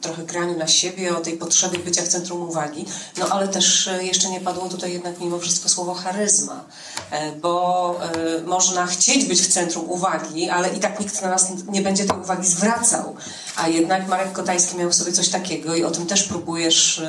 [0.05, 2.85] trochę graniu na siebie, o tej potrzebie bycia w centrum uwagi,
[3.17, 6.65] no ale też e, jeszcze nie padło tutaj jednak mimo wszystko słowo charyzma,
[7.11, 11.47] e, bo e, można chcieć być w centrum uwagi, ale i tak nikt na nas
[11.67, 13.15] nie będzie tej uwagi zwracał,
[13.55, 17.01] a jednak Marek Kotajski miał sobie coś takiego i o tym też próbujesz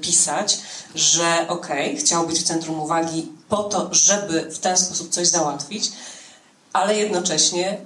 [0.00, 0.58] pisać,
[0.94, 5.28] że okej, okay, chciał być w centrum uwagi po to, żeby w ten sposób coś
[5.28, 5.92] załatwić,
[6.72, 7.78] ale jednocześnie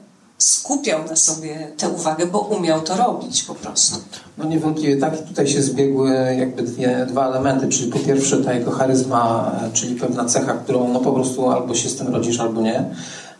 [0.42, 3.96] skupiał na sobie tę uwagę, bo umiał to robić po prostu.
[4.38, 8.70] No niewątpliwie tak tutaj się zbiegły jakby dwie, dwa elementy, czyli po pierwsze ta jego
[8.70, 12.60] charyzma, e, czyli pewna cecha, którą no po prostu albo się z tym rodzisz, albo
[12.60, 12.84] nie,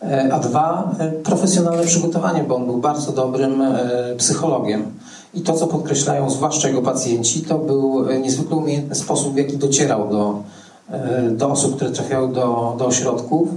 [0.03, 3.63] e, a dwa e, profesjonalne przygotowanie, bo on był bardzo dobrym
[4.19, 4.93] psychologiem.
[5.35, 10.09] I to, co podkreślają zwłaszcza jego pacjenci, to był niezwykle umiejętny sposób, w jaki docierał
[10.09, 10.43] do,
[11.31, 13.49] do osób, które trafiały do, do ośrodków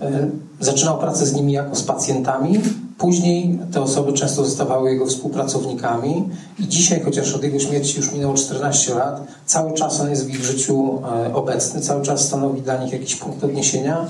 [0.00, 0.28] E,
[0.60, 2.60] zaczynał pracę z nimi jako z pacjentami,
[2.98, 6.28] później te osoby często zostawały jego współpracownikami.
[6.58, 10.30] I dzisiaj, chociaż od jego śmierci już minęło 14 lat, cały czas on jest w
[10.30, 14.06] ich życiu e, obecny, cały czas stanowi dla nich jakiś punkt odniesienia.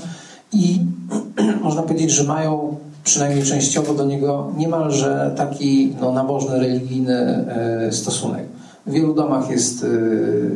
[0.53, 0.79] I
[1.63, 8.45] można powiedzieć, że mają przynajmniej częściowo do niego niemalże taki no, nabożny, religijny e, stosunek.
[8.85, 9.85] W wielu domach jest,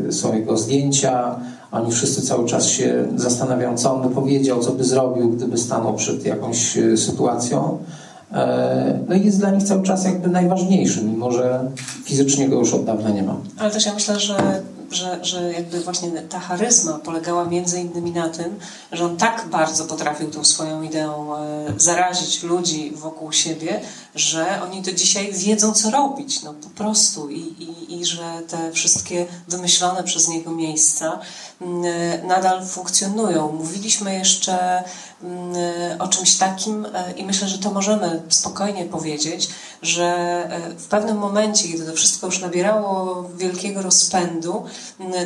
[0.10, 1.36] są jego zdjęcia,
[1.71, 5.95] oni wszyscy cały czas się zastanawiają, co on by powiedział, co by zrobił, gdyby stanął
[5.95, 7.77] przed jakąś e, sytuacją.
[8.31, 11.71] E, no i jest dla nich cały czas jakby najważniejszy, mimo że
[12.05, 13.36] fizycznie go już od dawna nie ma.
[13.57, 18.29] Ale też ja myślę, że że, że jakby właśnie ta charyzma polegała między innymi na
[18.29, 18.60] tym,
[18.91, 23.81] że on tak bardzo potrafił tą swoją ideą e, zarazić ludzi wokół siebie,
[24.15, 27.29] że oni do dzisiaj wiedzą, co robić, no po prostu.
[27.29, 31.19] I, i, i że te wszystkie wymyślone przez niego miejsca
[32.24, 33.52] nadal funkcjonują.
[33.52, 34.84] Mówiliśmy jeszcze
[35.24, 39.50] mm, o czymś takim e, i myślę, że to możemy spokojnie powiedzieć,
[39.82, 40.06] że
[40.50, 44.65] e, w pewnym momencie, kiedy to wszystko już nabierało wielkiego rozpędu,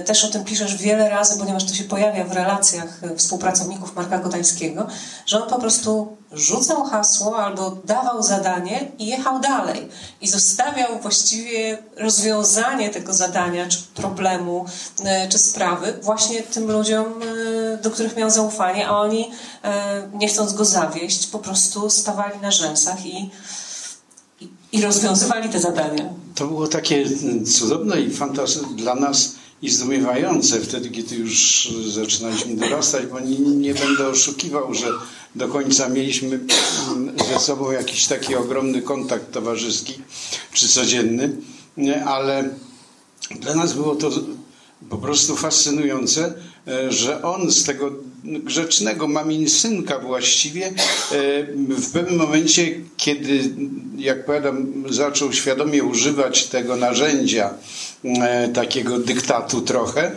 [0.05, 4.19] też o tym piszesz wiele razy, ponieważ to się pojawia w relacjach e, współpracowników Marka
[4.19, 4.87] Kotańskiego,
[5.25, 9.89] że on po prostu rzucał hasło albo dawał zadanie i jechał dalej.
[10.21, 14.65] I zostawiał właściwie rozwiązanie tego zadania, czy problemu,
[15.03, 17.05] e, czy sprawy właśnie tym ludziom,
[17.83, 19.31] do których miał zaufanie, a oni,
[20.13, 23.29] nie chcąc go zawieść, po prostu stawali na rzęsach i
[24.75, 26.09] i rozwiązywali te zadania.
[26.35, 27.05] To było takie
[27.45, 33.73] cudowne i fantastyczne dla nas i zdumiewające wtedy, kiedy już zaczynaliśmy dorastać, bo nie, nie
[33.73, 34.87] będę oszukiwał, że
[35.35, 36.39] do końca mieliśmy
[37.33, 39.93] ze sobą jakiś taki ogromny kontakt towarzyski
[40.53, 41.37] czy codzienny,
[42.05, 42.49] ale
[43.39, 44.11] dla nas było to
[44.89, 46.33] po prostu fascynujące,
[46.67, 47.91] e, że on z tego
[48.23, 50.73] grzecznego maminsynka właściwie e,
[51.69, 53.39] w pewnym momencie, kiedy,
[53.97, 57.53] jak powiadam, zaczął świadomie używać tego narzędzia
[58.03, 60.11] e, takiego dyktatu trochę,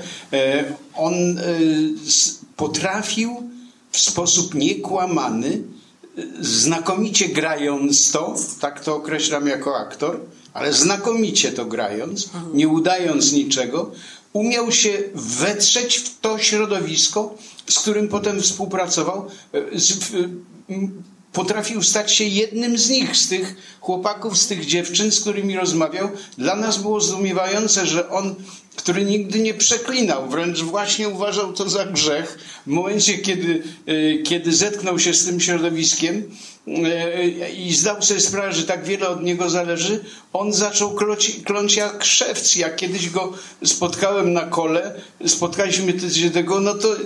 [0.94, 1.14] on
[2.56, 3.50] potrafił
[3.90, 5.62] w sposób niekłamany,
[6.40, 10.20] znakomicie grając to, tak to określam jako aktor,
[10.54, 13.90] ale znakomicie to grając, nie udając niczego,
[14.32, 17.34] umiał się wetrzeć w to środowisko,
[17.68, 19.26] z którym potem współpracował.
[19.54, 19.80] E,
[21.32, 26.08] potrafił stać się jednym z nich, z tych chłopaków, z tych dziewczyn, z którymi rozmawiał.
[26.38, 28.34] Dla nas było zdumiewające, że on,
[28.76, 34.52] który nigdy nie przeklinał, wręcz właśnie uważał to za grzech, w momencie, kiedy, e, kiedy
[34.52, 36.30] zetknął się z tym środowiskiem,
[36.68, 41.76] E, i zdał sobie sprawę, że tak wiele od niego zależy, on zaczął kląć, kląć
[41.76, 42.56] jak szewc.
[42.56, 43.32] Jak kiedyś go
[43.64, 46.96] spotkałem na kole, spotkaliśmy się tego, no to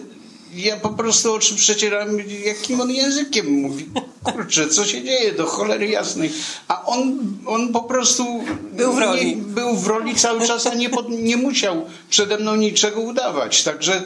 [0.55, 2.09] ja po prostu oczy przecieram,
[2.45, 3.87] jakim on językiem mówi.
[4.23, 6.33] Kurczę, co się dzieje do cholery jasnej.
[6.69, 10.75] A on, on po prostu był w roli, nie, był w roli cały czas, a
[10.75, 13.65] nie, pod, nie musiał przede mną niczego udawać.
[13.65, 14.03] Także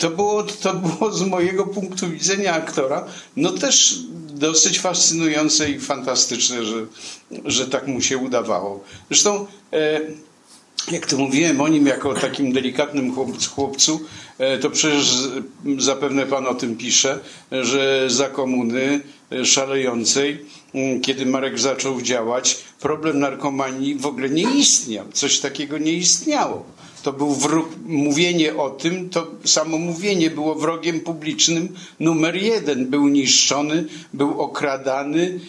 [0.00, 3.06] to było, to było z mojego punktu widzenia aktora,
[3.36, 6.86] no też dosyć fascynujące i fantastyczne, że,
[7.44, 8.84] że tak mu się udawało.
[9.10, 10.00] Zresztą, e,
[10.90, 13.14] jak to mówiłem o nim jako takim delikatnym
[13.54, 14.00] chłopcu,
[14.38, 15.28] e, to przecież
[15.78, 17.18] zapewne pan o tym pisze,
[17.52, 19.00] że za komuny
[19.44, 20.44] szalejącej,
[20.74, 25.04] mm, kiedy Marek zaczął działać, problem narkomanii w ogóle nie istniał.
[25.12, 26.64] Coś takiego nie istniało
[27.04, 31.68] to był wróg, mówienie o tym, to samo mówienie było wrogiem publicznym
[32.00, 32.86] numer jeden.
[32.86, 35.40] Był niszczony, był okradany,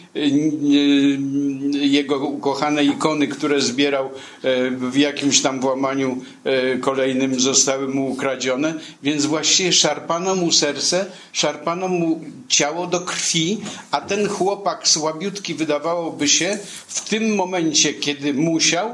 [1.72, 8.74] jego ukochane ikony, które zbierał e, w jakimś tam włamaniu e, kolejnym zostały mu ukradzione,
[9.04, 13.58] więc właściwie szarpano mu serce, szarpano mu ciało do krwi,
[13.92, 18.90] a ten chłopak słabiutki wydawałoby się w tym momencie, kiedy musiał,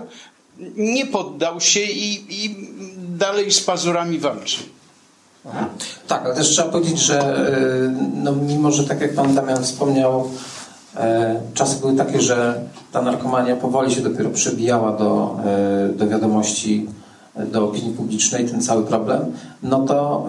[0.76, 2.56] nie poddał się i, i
[3.18, 4.58] dalej z pazurami walczy.
[6.08, 7.92] Tak, ale też trzeba powiedzieć, że y,
[8.24, 10.30] no, mimo, że tak jak pan Damian wspomniał,
[10.96, 16.88] e, czasy były takie, że ta narkomania powoli się dopiero przebijała do, e, do wiadomości
[17.36, 19.20] do opinii publicznej ten cały problem,
[19.64, 20.28] no to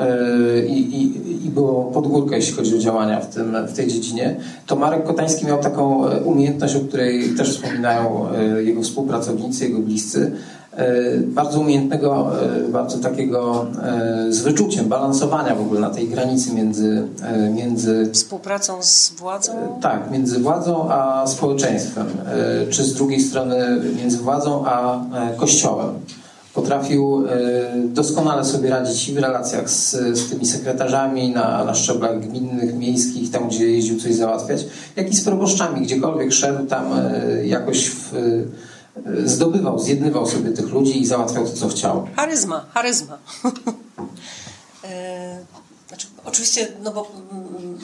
[0.54, 4.36] yy, i, i, było pod górkę, jeśli chodzi o działania w, tym, w tej dziedzinie,
[4.66, 9.78] to Marek Kotański miał taką e, umiejętność, o której też wspominają yy, jego współpracownicy, jego
[9.78, 10.32] bliscy,
[10.78, 10.82] yy,
[11.26, 12.30] bardzo umiejętnego,
[12.72, 13.66] bardzo takiego
[14.28, 17.08] z wyczuciem balansowania w ogóle na tej granicy między...
[17.54, 19.52] między Współpracą z władzą?
[19.80, 22.06] Tak, między władzą a społeczeństwem,
[22.70, 25.04] czy z drugiej strony między władzą a
[25.36, 25.94] kościołem
[26.54, 27.32] potrafił e,
[27.88, 33.30] doskonale sobie radzić i w relacjach z, z tymi sekretarzami na, na szczeblach gminnych, miejskich,
[33.30, 38.14] tam gdzie jeździł coś załatwiać, jak i z proboszczami, gdziekolwiek szedł, tam e, jakoś w,
[38.14, 42.06] e, zdobywał, zjednywał sobie tych ludzi i załatwiał to, co chciał.
[42.16, 43.18] Charyzma, charyzma.
[45.92, 47.78] Znaczy, oczywiście, no bo mm,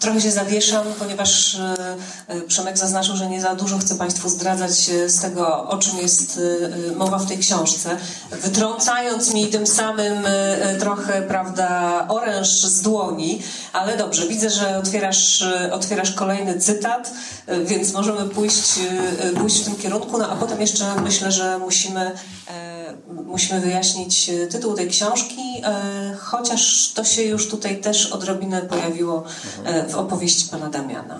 [0.00, 1.76] trochę się zawieszam, ponieważ e,
[2.28, 5.98] e, Przemek zaznaczył, że nie za dużo chcę Państwu zdradzać e, z tego, o czym
[5.98, 6.40] jest
[6.96, 7.96] mowa w tej książce,
[8.30, 10.24] wytrącając mi tym samym
[10.80, 17.12] trochę, prawda, oręż z dłoni, ale dobrze, widzę, że otwierasz, otwierasz kolejny cytat,
[17.64, 18.80] więc możemy pójść,
[19.38, 22.12] pójść w tym kierunku, no a potem jeszcze myślę, że musimy
[23.26, 29.24] musimy wyjaśnić e, tytuł tej książki, e, chociaż to się już tutaj też odrobinę pojawiło
[29.64, 31.18] e, w opowieści pana Damiana.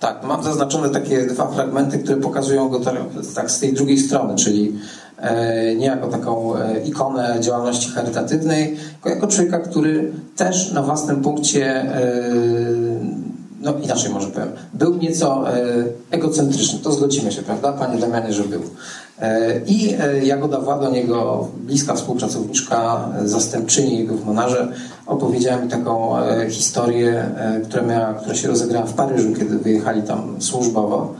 [0.00, 2.80] Tak, mam zaznaczone takie dwa fragmenty, które pokazują go
[3.34, 4.78] tak z tej drugiej strony, czyli
[5.76, 11.92] nie jako taką ikonę działalności charytatywnej, tylko jako człowieka, który też na własnym punkcie
[13.60, 15.64] no inaczej może powiem, był nieco e,
[16.10, 16.78] egocentryczny.
[16.78, 18.62] To zgodzimy się, prawda, panie Damianie, że był.
[19.18, 24.72] E, I e, Jagoda Władoń, jego bliska współpracowniczka, zastępczyni w Monarze,
[25.06, 26.12] opowiedziała mi taką
[26.50, 27.30] historię,
[27.64, 31.14] która, miała, która się rozegrała w Paryżu, kiedy wyjechali tam służbowo.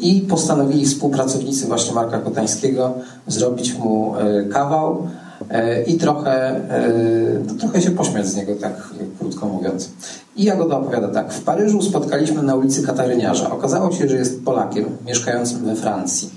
[0.00, 2.94] I postanowili współpracownicy właśnie Marka Kotańskiego
[3.26, 4.14] zrobić mu
[4.52, 5.08] kawał
[5.86, 6.60] i trochę,
[7.46, 9.90] no, trochę się pośmiać z niego, tak krótko mówiąc.
[10.36, 11.32] I Jagoda opowiada tak.
[11.32, 13.50] W Paryżu spotkaliśmy na ulicy Kataryniarza.
[13.50, 16.30] Okazało się, że jest Polakiem mieszkającym we Francji.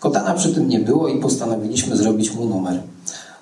[0.00, 2.80] Kotana przy tym nie było i postanowiliśmy zrobić mu numer.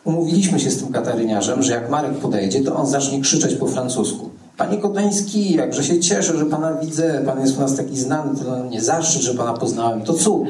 [0.05, 4.31] Umówiliśmy się z tym kataryniarzem, że jak Marek podejdzie, to on zacznie krzyczeć po francusku.
[4.57, 7.23] Panie Kotański, jakże się cieszę, że pana widzę.
[7.27, 10.03] Pan jest u nas taki znany, to mnie zaszczyt, że pana poznałem.
[10.03, 10.49] To cud.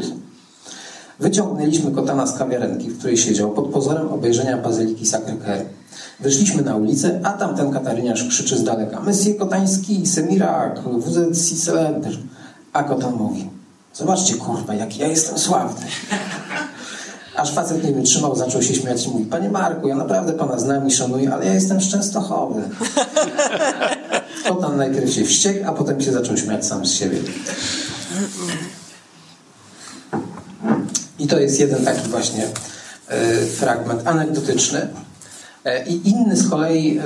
[1.20, 5.64] Wyciągnęliśmy Kotana z kawiarenki, w której siedział, pod pozorem obejrzenia bazyliki Sacré-Cœur.
[6.20, 12.10] Wyszliśmy na ulicę, a tamten kataryniarz krzyczy z daleka Monsieur Kotański, Semirak, WZ si celebre.
[12.72, 13.48] A Kotan mówi
[13.94, 15.86] Zobaczcie, kurwa, jaki ja jestem sławny.
[17.36, 20.86] Aż facet nie wytrzymał, zaczął się śmiać i mówi Panie Marku, ja naprawdę Pana znam
[20.86, 22.12] i szanuję, ale ja jestem z.
[24.48, 27.18] Kotan najpierw się wściekł, a potem się zaczął śmiać sam z siebie.
[31.20, 34.88] I to jest jeden taki właśnie y, fragment anegdotyczny.
[35.64, 37.02] E, I inny z kolei e,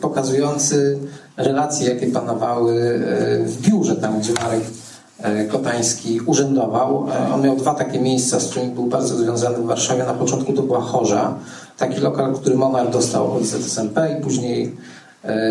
[0.00, 0.98] pokazujący
[1.36, 4.64] relacje, jakie panowały e, w biurze, tam gdzie Marek
[5.48, 7.06] Kotański urzędował.
[7.34, 10.04] On miał dwa takie miejsca, z którymi był bardzo związany w Warszawie.
[10.04, 11.34] Na początku to była Chorza,
[11.78, 14.76] taki lokal, który Monar dostał od ZSMP i później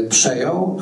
[0.10, 0.80] przejął.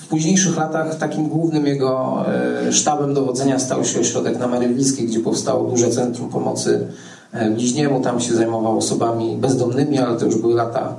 [0.00, 2.24] W późniejszych latach takim głównym jego
[2.70, 6.86] sztabem dowodzenia stał się ośrodek na Marywickiej, gdzie powstało duże centrum pomocy
[7.32, 10.94] E, bliźniemu, tam się zajmował osobami bezdomnymi, ale to już były lata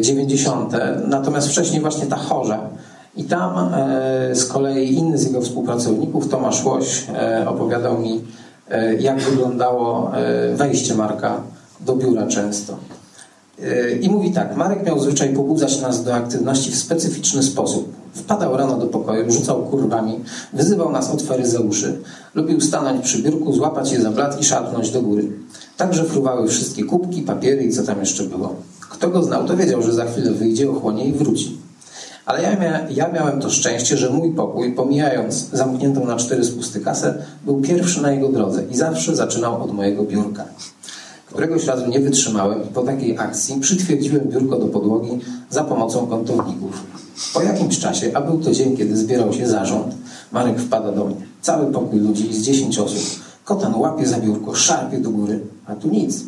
[0.00, 0.74] 90.
[0.74, 2.60] E, Natomiast wcześniej właśnie ta chorza.
[3.16, 7.06] I tam e, z kolei inny z jego współpracowników, Tomasz Łoś,
[7.46, 8.24] opowiadał mi,
[9.00, 10.12] jak wyglądało
[10.54, 11.40] wejście Marka
[11.80, 12.76] do biura często.
[14.00, 17.92] I mówi tak, Marek miał zwyczaj pobudzać nas do aktywności w specyficzny sposób.
[18.14, 20.20] Wpadał rano do pokoju, rzucał kurwami,
[20.52, 21.98] wyzywał nas od faryzeuszy.
[22.34, 25.28] Lubił stanąć przy biurku, złapać je za blat i szarpnąć do góry.
[25.76, 28.54] Także fruwały wszystkie kubki, papiery i co tam jeszcze było.
[28.90, 31.58] Kto go znał, to wiedział, że za chwilę wyjdzie, ochłonie i wróci.
[32.26, 36.80] Ale ja, mia ja miałem to szczęście, że mój pokój, pomijając zamkniętą na cztery spusty
[36.80, 40.44] kasę, był pierwszy na jego drodze i zawsze zaczynał od mojego biurka.
[41.34, 45.10] Któregoś razu nie wytrzymałem i po takiej akcji przytwierdziłem biurko do podłogi
[45.50, 46.82] za pomocą kątowników.
[47.34, 49.94] Po jakimś czasie, a był to dzień, kiedy zbierał się zarząd,
[50.32, 51.16] Marek wpada do mnie.
[51.42, 53.24] Cały pokój ludzi z dziesięć osób.
[53.44, 56.24] Kotan łapie za biurko, szarpie do góry, a tu nic.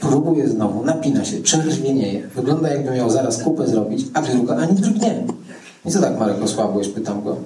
[0.00, 2.28] Próbuje znowu, napina się, czerwienieje.
[2.34, 5.24] Wygląda jakby miał zaraz kupę zrobić, a biurko ani drgnie.
[5.86, 6.88] I co tak, Marek, osłabłeś?
[6.88, 7.36] Pytam go.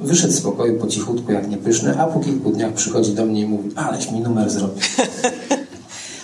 [0.00, 3.46] Wyszedł z pokoju po cichutku, jak niepyszny, a po kilku dniach przychodzi do mnie i
[3.46, 4.82] mówi, aleś mi numer zrobił.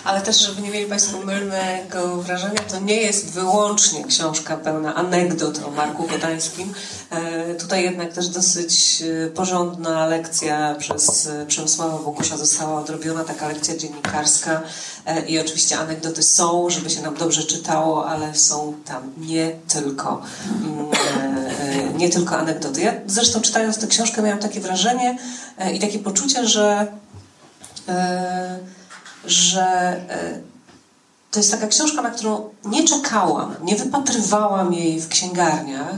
[0.03, 5.63] Ale też, żeby nie mieli Państwo mylnego wrażenia, to nie jest wyłącznie książka pełna anegdot
[5.67, 6.73] o Marku Kotańskim.
[7.09, 13.47] E, tutaj jednak też dosyć e, porządna lekcja przez e, Przemysława Bogusia została odrobiona, taka
[13.47, 14.61] lekcja dziennikarska
[15.27, 20.21] i oczywiście anegdoty są, żeby się nam dobrze czytało, ale są tam nie tylko,
[20.63, 22.81] mm, nie tylko anegdoty.
[22.81, 25.17] Ja zresztą czytając tę książkę miałam takie wrażenie
[25.73, 26.87] i takie poczucie, że
[29.25, 29.63] że
[30.09, 30.39] e,
[31.31, 35.95] to jest taka książka, na którą nie czekałam, nie wypatrywałam jej w księgarniach,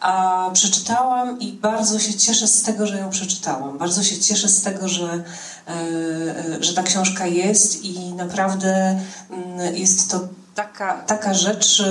[0.00, 3.78] a przeczytałam i bardzo się cieszę z tego, że ją przeczytałam.
[3.78, 5.24] Bardzo się cieszę z tego, że,
[5.66, 9.00] e, e, że ta książka jest i naprawdę
[9.30, 10.20] mm, jest to
[10.54, 11.82] taka, taka rzecz,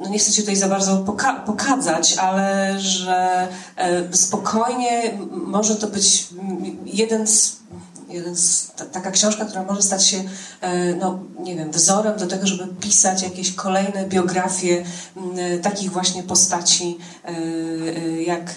[0.00, 3.48] no nie chcę Cię tutaj za bardzo poka pokazać, ale że
[4.12, 6.28] spokojnie może to być
[6.84, 7.56] jeden z
[8.14, 10.24] jeden z, taka książka, która może stać się,
[10.60, 14.84] e, no nie wiem, wzorem do tego, żeby pisać jakieś kolejne biografie
[15.62, 18.54] takich właśnie postaci e, e, jak,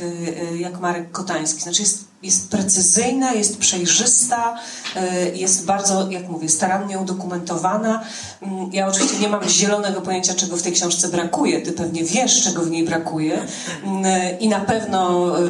[0.57, 1.61] jak Marek Kotański.
[1.61, 4.59] Znaczy jest jest precyzyjna, jest przejrzysta,
[4.95, 8.03] e, jest bardzo, jak mówię, starannie udokumentowana.
[8.41, 11.61] Mm, ja oczywiście nie mam zielonego pojęcia, czego w tej książce brakuje.
[11.61, 13.47] Ty pewnie wiesz, czego w niej brakuje.
[13.83, 15.49] Mm, e, I na pewno e,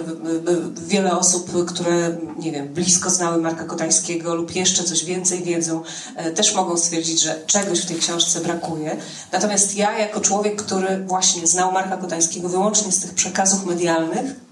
[0.88, 5.82] wiele osób, które, nie wiem, blisko znały Marka Kotańskiego lub jeszcze coś więcej wiedzą,
[6.36, 8.98] też mogą stwierdzić, że czegoś w tej książce brakuje.
[9.32, 14.47] Natomiast ja, jako człowiek, który właśnie znał Marka Kotańskiego wyłącznie z tych przekazów medialnych,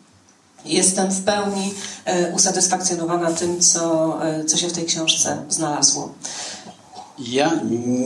[0.65, 1.73] Jestem w pełni
[2.05, 6.13] e, usatysfakcjonowana tym, co, e, co się w tej książce znalazło.
[7.19, 7.59] Ja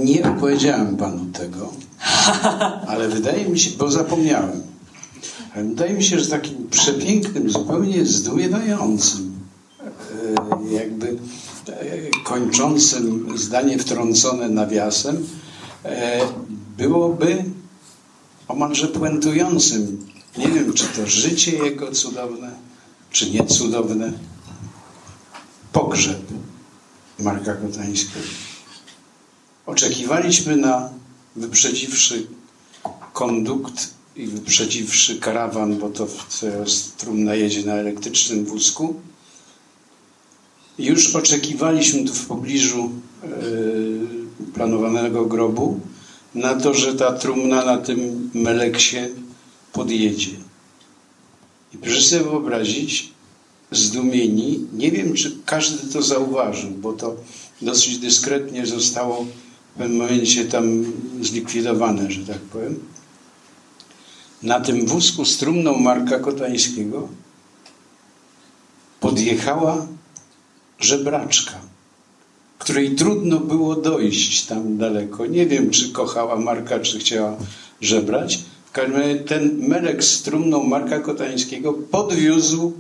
[0.04, 1.74] nie opowiedziałem panu tego,
[2.92, 4.64] ale wydaje mi się, bo zapomniałem.
[5.56, 9.40] Ale wydaje mi się, że takim przepięknym, zupełnie zdumiewającym,
[9.84, 11.18] e, jakby
[12.24, 15.28] kończącym zdanie wtrącone nawiasem,
[16.78, 17.44] byłoby
[18.48, 22.52] omalże puentującym nie wiem, czy to życie jego cudowne,
[23.12, 24.14] czy nie cudowne.
[25.72, 26.22] Pogrzeb
[27.20, 28.28] Marka Kotańskiego.
[29.66, 30.90] Oczekiwaliśmy na,
[31.36, 32.28] wyprzedziwszy
[33.14, 36.08] kondukt i wyprzedziwszy karawan, bo to
[36.42, 38.96] teraz trumna jedzie na elektrycznym wózku,
[40.80, 42.92] już oczekiwaliśmy tu w pobliżu
[43.24, 45.80] yy, planowanego grobu
[46.36, 48.98] na to, że ta trumna na tym meleksie
[49.74, 50.32] podjedzie.
[51.74, 53.12] I proszę sobie wyobrazić,
[53.72, 57.16] zdumieni, nie wiem, czy każdy to zauważył, bo to
[57.62, 59.26] dosyć dyskretnie zostało
[59.76, 60.86] w pewnym momencie tam
[61.22, 62.80] zlikwidowane, że tak powiem.
[64.44, 67.10] Na tym wózku z trumną Marka Kotańskiego
[69.00, 69.88] podjechała
[70.80, 71.60] żebraczka,
[72.60, 75.26] której trudno było dojść tam daleko.
[75.26, 77.38] Nie wiem, czy kochała Marka, czy chciała
[77.82, 78.40] żebrać,
[79.28, 82.74] ten melek z trumną Marka Kotańskiego podwiózł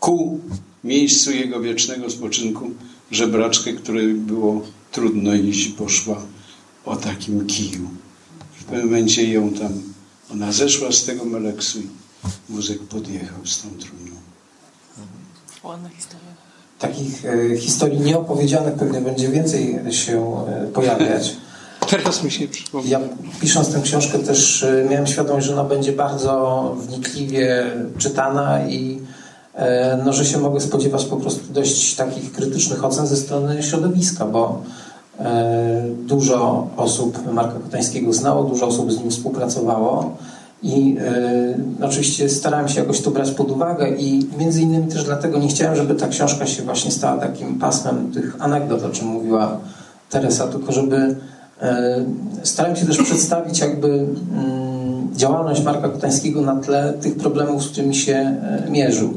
[0.00, 0.40] ku
[0.84, 2.70] miejscu jego wiecznego spoczynku
[3.10, 6.22] żebraczkę, której było trudno iść, poszła
[6.84, 7.88] o takim kiju.
[8.52, 9.82] W pewnym momencie ją tam,
[10.32, 11.88] ona zeszła z tego meleksu i
[12.48, 14.16] wózek podjechał z tą trumną.
[15.64, 16.26] Ładna historia.
[16.78, 21.36] Takich e, historii nieopowiedzianych pewnie będzie więcej się e, pojawiać.
[21.90, 23.00] Teraz mi się przypomniał.
[23.00, 23.08] Ja
[23.40, 27.66] pisząc tę książkę też e, miałem świadomość, że ona będzie bardzo wnikliwie
[27.98, 28.98] czytana i
[29.54, 34.24] e, no, że się mogę spodziewać po prostu dość takich krytycznych ocen ze strony środowiska,
[34.24, 34.62] bo
[35.18, 40.16] e, dużo osób Marka Kotańskiego znało, dużo osób z nim współpracowało
[40.62, 40.96] i
[41.80, 45.48] no, oczywiście starałem się jakoś to brać pod uwagę i między innymi też dlatego nie
[45.48, 49.58] chciałem, żeby ta książka się właśnie stała takim pasmem tych anegdot, o czym mówiła
[50.10, 51.16] Teresa, tylko żeby
[52.42, 57.94] starałem się też przedstawić jakby mm, działalność Marka Kotańskiego na tle tych problemów, z którymi
[57.94, 59.14] się e, mierzył.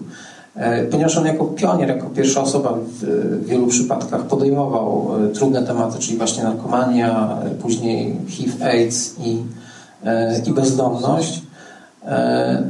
[0.55, 6.17] E, ponieważ on jako pionier, jako pierwsza osoba w wielu przypadkach podejmował trudne tematy, czyli
[6.17, 9.37] właśnie narkomania, później HIV, AIDS i
[10.47, 11.41] i bezdomność,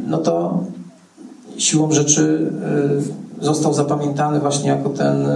[0.07, 0.63] no to
[1.57, 2.51] siłą rzeczy
[3.41, 5.28] został zapamiętany właśnie jako ten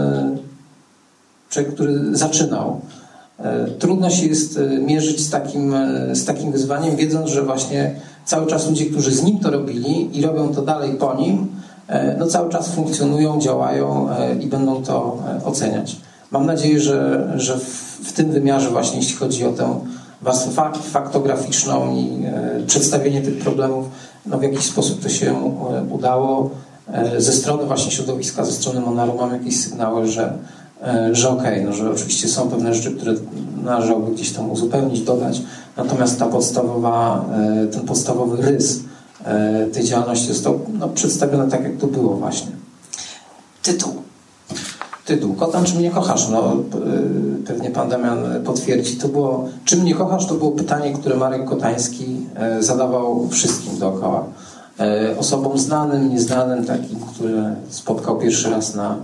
[1.49, 2.81] człowiek, który zaczynał.
[3.79, 5.75] Trudno się jest mierzyć z takim,
[6.11, 10.21] z takim wyzwaniem, wiedząc, że właśnie cały czas ludzie, którzy z nim to robili i
[10.21, 11.47] robią to dalej po nim,
[11.87, 15.95] E, no cały czas funkcjonują, działają e, i będą to e, oceniać.
[16.31, 17.59] Mam nadzieję, że, że
[18.03, 19.79] w, tym wymiarze właśnie, jeśli chodzi o tę
[20.21, 22.25] warstwę faktograficzną i
[22.67, 23.85] przedstawienie tych problemów,
[24.25, 25.35] no w jakiś sposób to się
[25.89, 26.49] udało.
[27.17, 30.33] Ze strony właśnie środowiska, ze strony Monaru mam jakieś sygnały, że,
[31.11, 33.13] że okej, okay, no, że oczywiście są pewne rzeczy, które
[33.63, 35.41] należałoby gdzieś tam uzupełnić, dodać,
[35.77, 37.25] natomiast ta podstawowa,
[37.71, 38.79] ten podstawowy rys
[39.25, 42.51] E, tej działalności został no, przedstawiony tak, jak to było właśnie.
[43.63, 43.93] Tytuł.
[45.05, 45.33] Tytuł.
[45.33, 46.29] Kotan, czy mnie kochasz?
[46.29, 46.57] No, e,
[47.45, 48.97] pewnie pan Damian potwierdzi.
[48.97, 50.25] To było, czy mnie kochasz?
[50.25, 54.25] To było pytanie, które Marek Kotański e, zadawał wszystkim dookoła.
[55.19, 58.95] Osobom znanym, nieznanym, takim, które spotkał pierwszy raz na,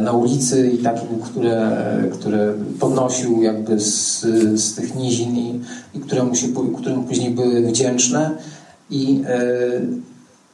[0.00, 1.72] na ulicy i takim, które,
[2.12, 4.20] które podnosił jakby z,
[4.54, 5.60] z tych nizin i,
[5.94, 6.46] i któremu, się,
[6.76, 8.30] któremu później były wdzięczne.
[8.90, 9.40] I e,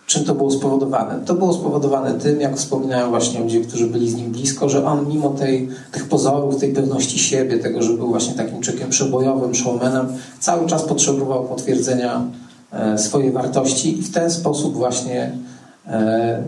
[0.07, 1.21] czym to było spowodowane?
[1.25, 5.09] To było spowodowane tym, jak wspominają właśnie ludzie, którzy byli z nim blisko, że on
[5.09, 10.07] mimo tej, tych pozorów, tej pewności siebie, tego, że był właśnie takim człowiekiem przebojowym, showmanem,
[10.41, 12.25] cały czas potrzebował potwierdzenia
[12.73, 15.37] e, swojej wartości i w ten sposób właśnie e,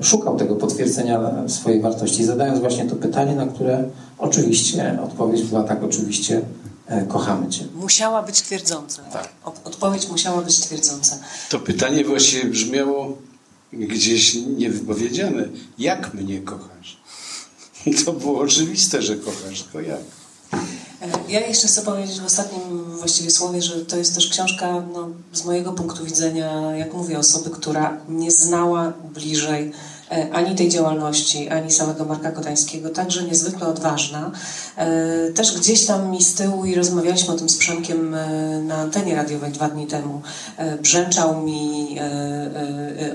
[0.00, 3.84] szukał tego potwierdzenia swojej wartości, zadając właśnie to pytanie, na które
[4.18, 6.42] oczywiście odpowiedź była tak oczywiście
[6.88, 7.64] E, kochamy Cię.
[7.74, 9.02] Musiała być twierdząca.
[9.02, 9.28] Tak.
[9.64, 11.18] Odpowiedź musiała być twierdząca.
[11.50, 13.18] To pytanie właściwie brzmiało
[13.72, 15.44] gdzieś niewypowiedziane.
[15.78, 17.00] Jak mnie kochasz?
[18.04, 20.00] To było oczywiste, że kochasz, tylko jak?
[21.02, 25.08] E, ja jeszcze chcę powiedzieć w ostatnim właściwie słowie, że to jest też książka no,
[25.32, 29.72] z mojego punktu widzenia, jak mówię, osoby, która nie znała bliżej
[30.32, 34.30] ani tej działalności, ani samego Marka Kotańskiego, także niezwykle odważna.
[34.76, 38.28] E, też gdzieś tam mi z tyłu i rozmawialiśmy o tym z Przemkiem e,
[38.62, 40.22] na antenie radiowej dwa dni temu.
[40.82, 41.98] Brzęczał mi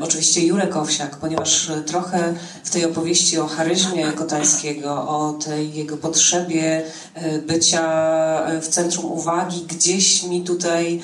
[0.02, 2.34] oczywiście Jurek Owsiak, ponieważ trochę
[2.64, 6.84] w tej opowieści o charyzmie Kotańskiego, o tej jego potrzebie
[7.48, 7.84] bycia
[8.62, 11.02] w centrum uwagi, gdzieś mi tutaj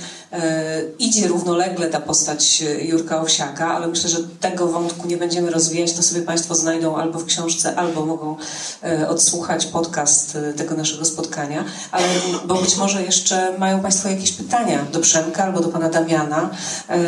[0.99, 6.03] idzie równolegle ta postać Jurka Owsiaka, ale myślę, że tego wątku nie będziemy rozwijać to
[6.03, 8.36] sobie Państwo znajdą albo w książce, albo mogą
[8.84, 11.65] e, odsłuchać podcast e, tego naszego spotkania.
[11.91, 12.07] Ale
[12.45, 16.49] bo być może jeszcze mają Państwo jakieś pytania do Przemka albo do Pana Damiana,
[16.89, 16.99] e,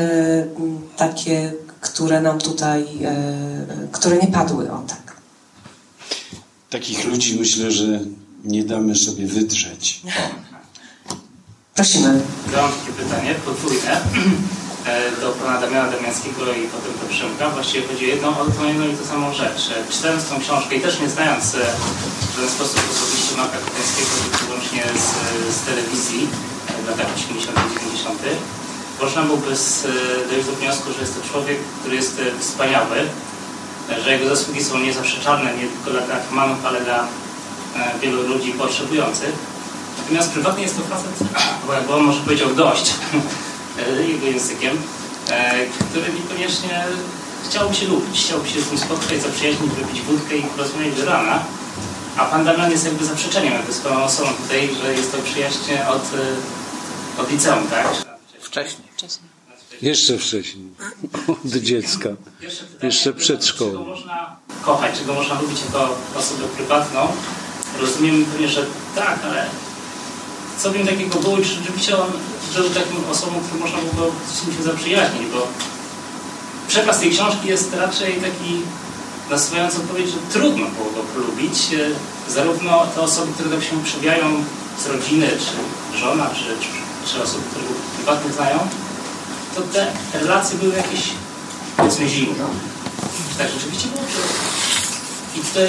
[0.97, 2.85] takie, które nam tutaj,
[3.91, 5.15] które nie padły, o tak.
[6.69, 7.99] Takich ludzi myślę, że
[8.43, 10.01] nie damy sobie wydrzeć.
[11.75, 12.21] Prosimy.
[12.55, 14.01] Mam takie pytanie, podwójne.
[14.85, 17.49] E, do pana Damiana Damiańskiego i potem do Przemka.
[17.49, 19.61] Właściwie chodzi o jedną, o tą jedną i tę samą rzecz.
[19.71, 21.57] E, czytając tą książkę i też nie znając e,
[22.31, 25.07] w żaden sposób osobiście Marka Kotańskiego, tylko wyłącznie z,
[25.55, 26.27] z telewizji
[26.83, 28.19] w latach 80 90
[29.01, 29.51] można byłby
[30.29, 32.97] dojść do wniosku, że jest to człowiek, który jest wspaniały,
[34.03, 37.07] że jego zasługi są niezaprzeczalne nie tylko dla narkomanów, ale dla
[38.01, 39.50] wielu ludzi potrzebujących.
[40.11, 41.27] Natomiast prywatnie jest to facet,
[41.87, 42.93] bo on może powiedział dość,
[44.13, 44.77] jego językiem,
[45.29, 46.83] e, który niekoniecznie
[47.49, 51.43] chciałby się lubić, chciałby się z nim spotkać, zaprzyjaźnić, wypić wódkę i porozmawiać do rana.
[52.17, 56.03] A pan Damian jest jakby zaprzeczeniem, jakby swoją osobą tutaj, że jest to przyjaźnie od,
[57.17, 57.87] e, od liceum, tak?
[58.41, 58.87] Wcześniej.
[58.93, 59.29] Wcześniej.
[59.81, 60.69] Jeszcze wcześniej.
[61.27, 62.09] Od dziecka.
[62.41, 63.71] Jeszcze, Jeszcze przed szkołą.
[63.71, 67.07] Czego można kochać, czego można lubić jako osobę prywatną.
[67.79, 69.45] Rozumiem pewnie, że tak, ale
[70.61, 72.11] co wiem takiego było, czy rzeczywiście on
[72.55, 75.47] był taką osobą, którą można było z nim się zaprzyjaźnić, bo
[76.67, 78.61] przekaz tej książki jest raczej taki
[79.29, 81.73] nasuwający odpowiedź, że trudno było go polubić.
[81.73, 84.43] E, zarówno te osoby, które tam się przebijają
[84.83, 88.59] z rodziny, czy żona, czy, czy, czy osoby, które go prywatnie znają,
[89.55, 91.09] to te relacje były jakieś,
[91.77, 92.45] powiedzmy, zimne.
[93.31, 94.03] Czy tak rzeczywiście było?
[95.37, 95.67] I tutaj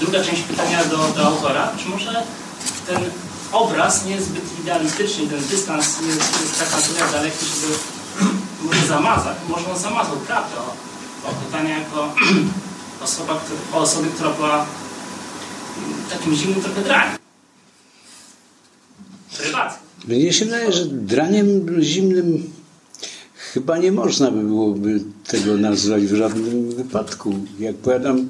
[0.00, 2.22] druga część pytania do, do autora, czy może
[2.86, 3.10] ten
[3.52, 7.74] obraz nie jest zbyt idealistyczny, ten dystans nie jest, tak na tyle daleki, żeby
[8.64, 12.14] może zamazać, może on zamazał prawdę o, o jako
[13.04, 13.40] osoba,
[13.72, 14.66] o osobie, która była
[16.10, 17.18] takim zimnym trochę draniem.
[20.08, 22.50] Mnie się wydaje, że draniem zimnym
[23.34, 27.34] chyba nie można by byłoby tego nazwać w żadnym wypadku.
[27.58, 28.28] Jak powiadam,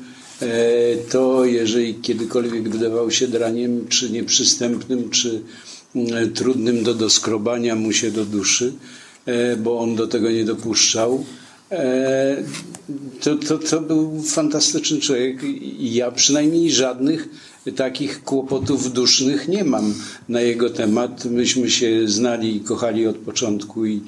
[1.10, 5.42] to jeżeli kiedykolwiek wydawał się draniem, czy nieprzystępnym, czy
[5.94, 8.72] mm, trudnym do doskrobania mu się do duszy,
[9.26, 11.24] e, bo on do tego nie dopuszczał.
[11.70, 12.36] E,
[13.20, 15.42] to, to, to był fantastyczny człowiek
[15.78, 17.28] ja przynajmniej żadnych
[17.72, 19.94] takich kłopotów dusznych nie mam
[20.28, 21.24] na jego temat.
[21.24, 24.00] Myśmy się znali i kochali od początku i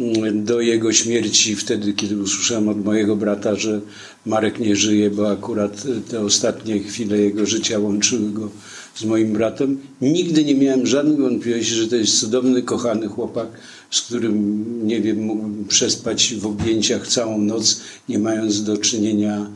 [0.00, 3.80] mm, do jego śmierci, wtedy kiedy usłyszałem od mojego brata, że
[4.26, 8.48] Marek nie żyje, bo akurat te ostatnie chwile jego życia łączyły go
[8.94, 9.78] z moim bratem.
[10.00, 13.48] Nigdy nie miałem żadnych wątpliwości, że to jest cudowny, kochany chłopak,
[13.90, 19.46] z którym, nie wiem, mógłbym przespać w objęciach całą noc, nie mając do czynienia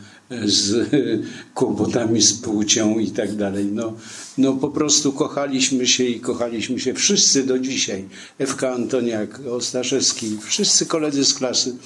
[0.45, 0.89] z
[1.55, 3.67] kłopotami z płcią i tak dalej.
[3.73, 3.93] No,
[4.39, 8.05] no po prostu kochaliśmy się i kochaliśmy się wszyscy do dzisiaj.
[8.39, 11.77] Ewka Antoniak, Ostaszewski, wszyscy koledzy z klasy.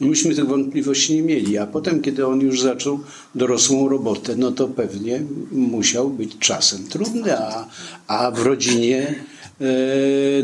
[0.00, 3.00] Myśmy tych wątpliwości nie mieli, a potem, kiedy on już zaczął
[3.34, 5.22] dorosłą robotę, no to pewnie
[5.52, 7.68] musiał być czasem trudny, a,
[8.06, 9.14] a w rodzinie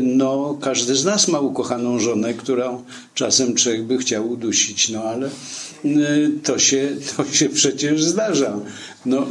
[0.01, 5.29] no, każdy z nas ma ukochaną żonę, którą czasem człowiek by chciał udusić, no ale
[5.85, 8.59] Y, to się, to się przecież zdarza.
[9.05, 9.25] No,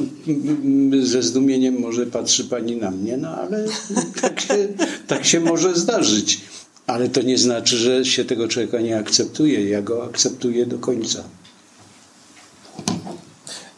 [1.03, 3.65] ze zdumieniem może patrzy pani na mnie, no ale
[4.23, 4.69] tak się,
[5.07, 6.41] tak się może zdarzyć.
[6.87, 9.69] Ale to nie znaczy, że się tego człowieka nie akceptuje.
[9.69, 11.25] Ja go akceptuję do końca.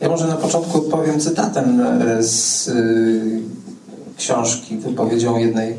[0.00, 1.82] Ja może na początku powiem cytatem
[2.20, 2.70] z
[4.16, 5.76] książki, wypowiedzią jednej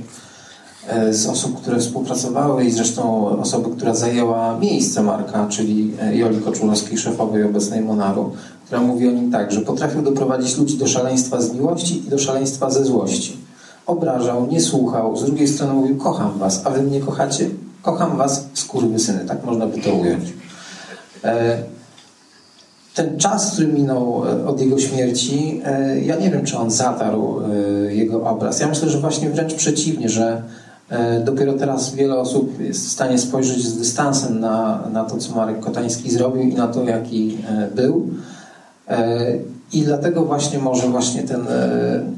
[0.87, 6.41] E, z osób, które współpracowały i zresztą osoby, która zajęła miejsce Marka, czyli e, Joli
[6.41, 8.31] Koczulowskiej, szefowej obecnej Monaru,
[8.65, 12.19] która mówi o nim tak, że potrafił doprowadzić ludzi do szaleństwa z miłości i do
[12.19, 13.37] szaleństwa ze złości.
[13.85, 17.49] Obrażał, nie słuchał, z drugiej strony mówił, kocham was, a wy mnie kochacie?
[17.81, 18.47] Kocham was,
[18.97, 20.33] syny, tak można by to ująć.
[21.23, 21.57] E,
[22.97, 25.61] ten czas, który minął od jego śmierci,
[26.05, 27.41] ja nie wiem, czy on zatarł
[27.89, 28.59] jego obraz.
[28.59, 30.41] Ja myślę, że właśnie wręcz przeciwnie, że
[30.89, 35.35] E, dopiero teraz wiele osób jest w stanie spojrzeć z dystansem na, na to, co
[35.35, 38.07] Marek Kotański zrobił i na to, jaki e, był.
[38.87, 39.17] E,
[39.73, 41.41] I dlatego właśnie może właśnie ten,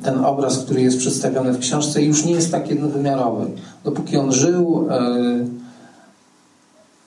[0.03, 3.45] ten obraz, który jest przedstawiony w książce, już nie jest tak jednowymiarowy.
[3.83, 4.87] Dopóki on żył,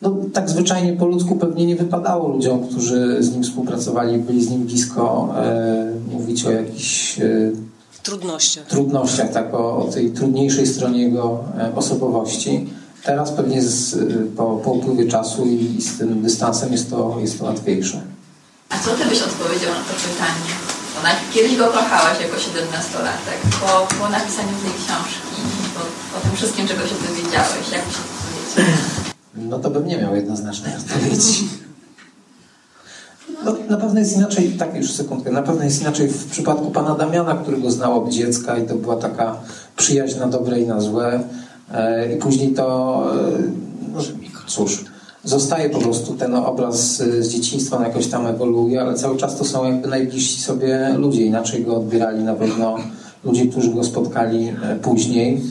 [0.02, 4.50] no, tak zwyczajnie po ludzku pewnie nie wypadało ludziom, którzy z nim współpracowali, byli z
[4.50, 5.34] nim blisko,
[6.12, 7.18] mówić o jakichś
[8.02, 8.66] trudnościach.
[8.66, 12.66] Trudnościach, tak, o, o tej trudniejszej stronie jego e, osobowości.
[13.04, 13.96] Teraz pewnie z, e,
[14.36, 18.00] po, po upływie czasu i z tym dystansem jest to, jest to łatwiejsze.
[18.70, 20.52] A co ty byś odpowiedział na to pytanie?
[21.00, 25.42] Ona, kiedyś go kochałaś jako 17-latek, po, po napisaniu tej książki,
[25.74, 25.80] po,
[26.14, 29.01] po tym wszystkim, czego się dowiedziałeś, jak byś odpowiedział?
[29.36, 31.48] No to bym nie miał jednoznacznej odpowiedzi.
[33.44, 36.94] No, na pewno jest inaczej, tak już sekundkę, na pewno jest inaczej w przypadku pana
[36.94, 39.36] Damiana, którego znał od dziecka i to była taka
[39.76, 41.20] przyjaźń na dobre i na złe.
[41.74, 43.04] E, I później to,
[43.98, 44.84] e, cóż,
[45.24, 49.44] zostaje po prostu ten obraz z dzieciństwa, on jakoś tam ewoluuje, ale cały czas to
[49.44, 51.22] są jakby najbliżsi sobie ludzie.
[51.22, 52.76] Inaczej go odbierali na pewno
[53.24, 55.42] ludzie, którzy go spotkali e, później.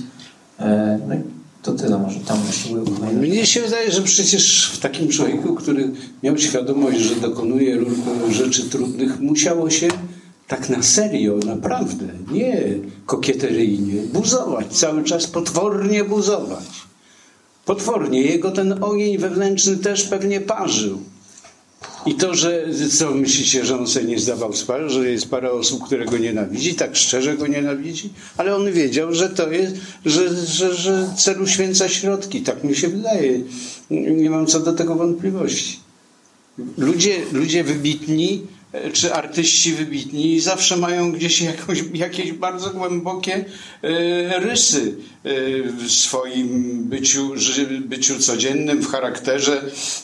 [1.08, 1.16] No
[1.62, 2.84] to tyle może tam na siłę
[3.14, 5.92] Mnie się wydaje, że przecież w takim człowieku, który
[6.24, 7.80] miał świadomość, że dokonuje
[8.30, 9.88] rzeczy trudnych, musiało się
[10.48, 12.64] tak na serio, naprawdę, nie
[13.06, 16.66] kokieteryjnie, buzować, cały czas potwornie buzować.
[17.66, 18.22] Potwornie.
[18.22, 21.02] Jego ten ogień wewnętrzny też pewnie parzył.
[22.06, 25.84] I to, że co myślicie, że on sobie nie zdawał sprawy, że jest parę osób,
[25.84, 29.76] które go nienawidzi, tak szczerze go nienawidzi, ale on wiedział, że to jest,
[30.06, 32.42] że, że, że celu święca środki.
[32.42, 33.42] Tak mi się wydaje.
[33.90, 35.80] Nie mam co do tego wątpliwości.
[36.78, 38.42] Ludzie, ludzie wybitni
[38.94, 43.46] czy artyści wybitni zawsze mają gdzieś jakąś, jakieś bardzo głębokie
[43.84, 45.32] e, rysy e,
[45.64, 47.34] w swoim byciu,
[47.82, 49.62] byciu codziennym, w charakterze,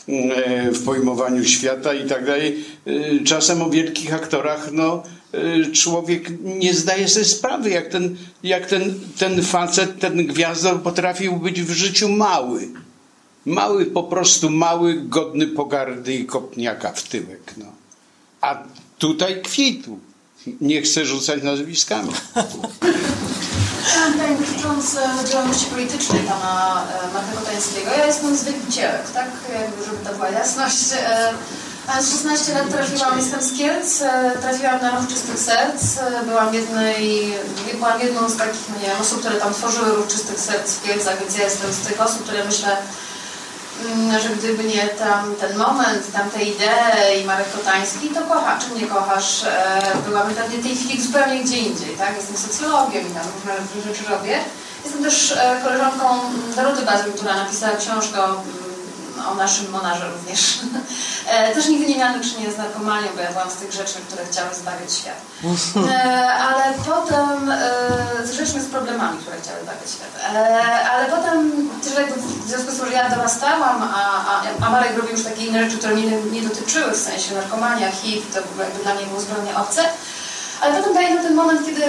[0.08, 2.64] e, w pojmowaniu świata i tak dalej.
[3.24, 5.02] Czasem o wielkich aktorach, no,
[5.72, 11.62] człowiek nie zdaje sobie sprawy, jak ten, jak ten, ten facet, ten gwiazdor potrafił być
[11.62, 12.68] w życiu mały.
[13.46, 17.54] Mały, po prostu mały, godny pogardy i kopniaka w tyłek.
[17.56, 17.77] No.
[18.40, 18.62] A
[18.98, 19.98] tutaj kwitł.
[20.60, 22.12] Nie chcę rzucać nazwiskami.
[24.12, 27.90] Pytanie dotyczące działalności politycznej pana e, Marka Kotańskiego.
[27.98, 29.30] Ja jestem z Wielbicielek, tak?
[29.52, 30.78] Jakby, żeby to była jasność.
[30.92, 35.98] E, z 16 lat trafiłam, jestem z Kielc, e, trafiłam na Ruch Czystych Serc.
[36.26, 37.32] Byłam, jednej,
[37.74, 41.38] byłam jedną z takich nie osób, które tam tworzyły Ruch Czystych Serc w Kielcach, więc
[41.38, 42.76] ja jestem z tych osób, które myślę,
[44.22, 48.86] że gdyby nie tam ten moment, tamte idee i Marek Kotański, to kocha, czy nie
[48.86, 49.44] kochasz?
[49.44, 52.16] E, byłabym pewnie tej chwili zupełnie gdzie indziej, tak?
[52.16, 53.22] Jestem socjologiem i tam
[53.74, 54.38] różne rzeczy robię.
[54.84, 56.04] Jestem też e, koleżanką
[56.56, 58.42] Doroty Bazyn, która napisała książkę o,
[59.30, 60.58] o naszym monarze również.
[61.28, 63.94] E, też nigdy nie miałam do czynienia z narkomanią, bo ja byłam z tych rzeczy,
[64.08, 65.20] które chciały zbawiać świat.
[65.90, 67.52] E, ale potem,
[68.24, 70.34] zresztą z problemami, które chciały zbawiać świat.
[70.92, 71.68] Ale potem
[72.44, 75.64] w związku z tym, że ja dorastałam, a, a, a Marek robił już takie inne
[75.64, 79.56] rzeczy, które mnie nie dotyczyły, w sensie narkomania, HIV, to jakby dla mnie było zupełnie
[79.56, 79.82] obce.
[80.60, 81.84] Ale potem pamiętam ten moment, kiedy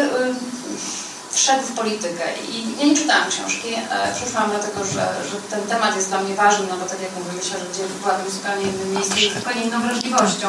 [1.40, 2.26] wszedł w politykę.
[2.52, 6.36] I ja nie czytałam książki, e, przyszłam dlatego, że, że ten temat jest dla mnie
[6.36, 9.34] ważny, no bo tak jak mówię, myślę, że gdzie byłabym w zupełnie innym miejscu i
[9.34, 10.48] zupełnie inną wrażliwością.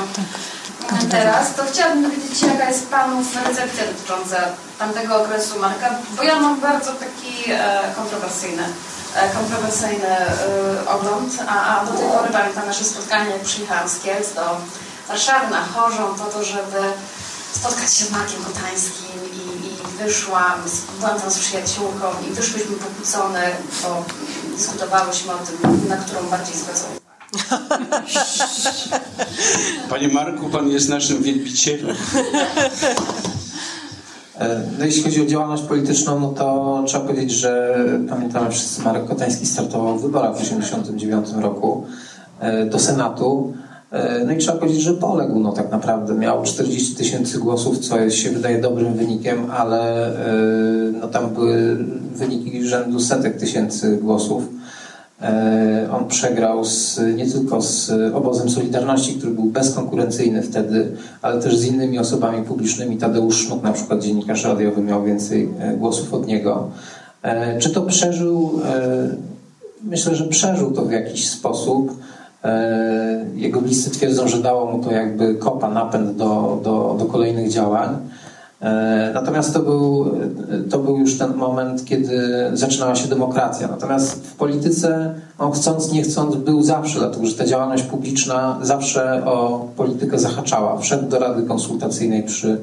[1.11, 4.37] Teraz to chciałabym dowiedzieć się, jaka jest Panów recepcja dotycząca
[4.79, 8.65] tamtego okresu Marka, bo ja mam bardzo taki e, kontrowersyjny,
[9.15, 13.99] e, kontrowersyjny e, ogląd, a, a do tej pory pamiętam nasze spotkanie, jak przyjechałam z
[13.99, 14.61] Kielc do
[15.09, 16.81] Warszawy na Chorzą po to, żeby
[17.53, 19.10] spotkać się z Markiem Kotańskim
[20.05, 20.61] wyszłam,
[21.01, 23.51] byłam tam z przyjaciółką i wyszłyśmy pokłócone,
[23.83, 24.05] bo
[24.57, 27.01] dyskutowałyśmy o tym, na którą bardziej zwracał
[29.91, 31.97] Panie Marku, pan jest naszym wielbicielem.
[34.39, 37.79] E, no jeśli chodzi o działalność polityczną, no to trzeba powiedzieć, że
[38.09, 41.87] pamiętamy wszyscy, Marek Kotański startował w wyborach w 1989 roku
[42.41, 43.55] e, do Senatu.
[43.93, 46.15] E, no i trzeba powiedzieć, że poległ no tak naprawdę.
[46.15, 51.77] Miał 40 tysięcy głosów, co się wydaje dobrym wynikiem, ale e, no tam były
[52.15, 54.43] wyniki rzędu setek tysięcy głosów.
[55.23, 61.57] E, on przegrał z, nie tylko z obozem Solidarności, który był bezkonkurencyjny wtedy, ale też
[61.57, 62.97] z innymi osobami publicznymi.
[62.97, 66.71] Tadeusz Sznuk, na przykład dziennikarz radiowy, miał więcej głosów od niego.
[67.59, 68.61] Czy to przeżył?
[69.83, 71.93] Myślę, że przeżył to w jakiś sposób.
[72.45, 77.51] E, jego bliscy twierdzą, że dało mu to jakby kopa, napęd do, do, do kolejnych
[77.51, 77.97] działań.
[78.61, 80.15] E, natomiast to był,
[80.71, 82.21] to był już ten moment, kiedy
[82.53, 83.69] zaczynała się demokracja.
[83.69, 89.25] Natomiast w polityce on chcąc, nie chcąc był zawsze, dlatego że ta działalność publiczna zawsze
[89.27, 90.79] o politykę zahaczała.
[90.79, 92.59] Wszedł do Rady Konsultacyjnej przy,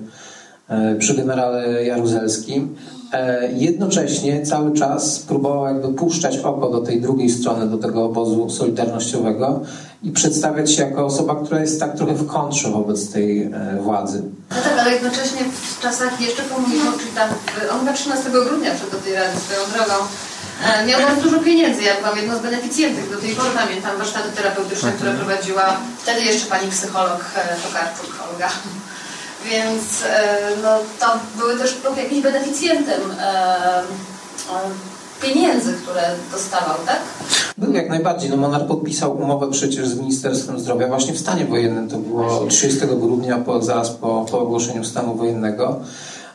[0.99, 2.76] przy generale Jaruzelskim.
[3.13, 8.49] E, jednocześnie cały czas próbował jakby puszczać oko do tej drugiej strony, do tego obozu
[8.49, 9.61] solidarnościowego
[10.03, 14.24] i przedstawiać się jako osoba, która jest tak trochę w kontrze wobec tej e, władzy.
[14.49, 17.30] No tak, ale jednocześnie w czasach jeszcze komunizmu, czyli tam
[17.74, 19.93] on chyba 13 grudnia przed do tej rady swoją drogą,
[20.65, 21.84] e, miał bardzo dużo pieniędzy.
[21.84, 23.11] Ja byłam jedną z beneficjentów.
[23.11, 25.28] Do tej pory pamiętam warsztaty terapeutyczne, które mhm.
[25.28, 27.26] prowadziła wtedy jeszcze pani psycholog
[27.63, 28.49] Tokarczuk, Olga.
[29.46, 31.06] Więc e, no, to
[31.38, 33.84] były też jakimś beneficjentem e, e,
[35.22, 37.00] pieniędzy, które dostawał, tak?
[37.58, 38.30] Był jak najbardziej.
[38.30, 41.90] No, Monar podpisał umowę przecież z Ministerstwem Zdrowia właśnie w stanie wojennym.
[41.90, 45.80] To było 30 grudnia, po, zaraz po, po ogłoszeniu stanu wojennego.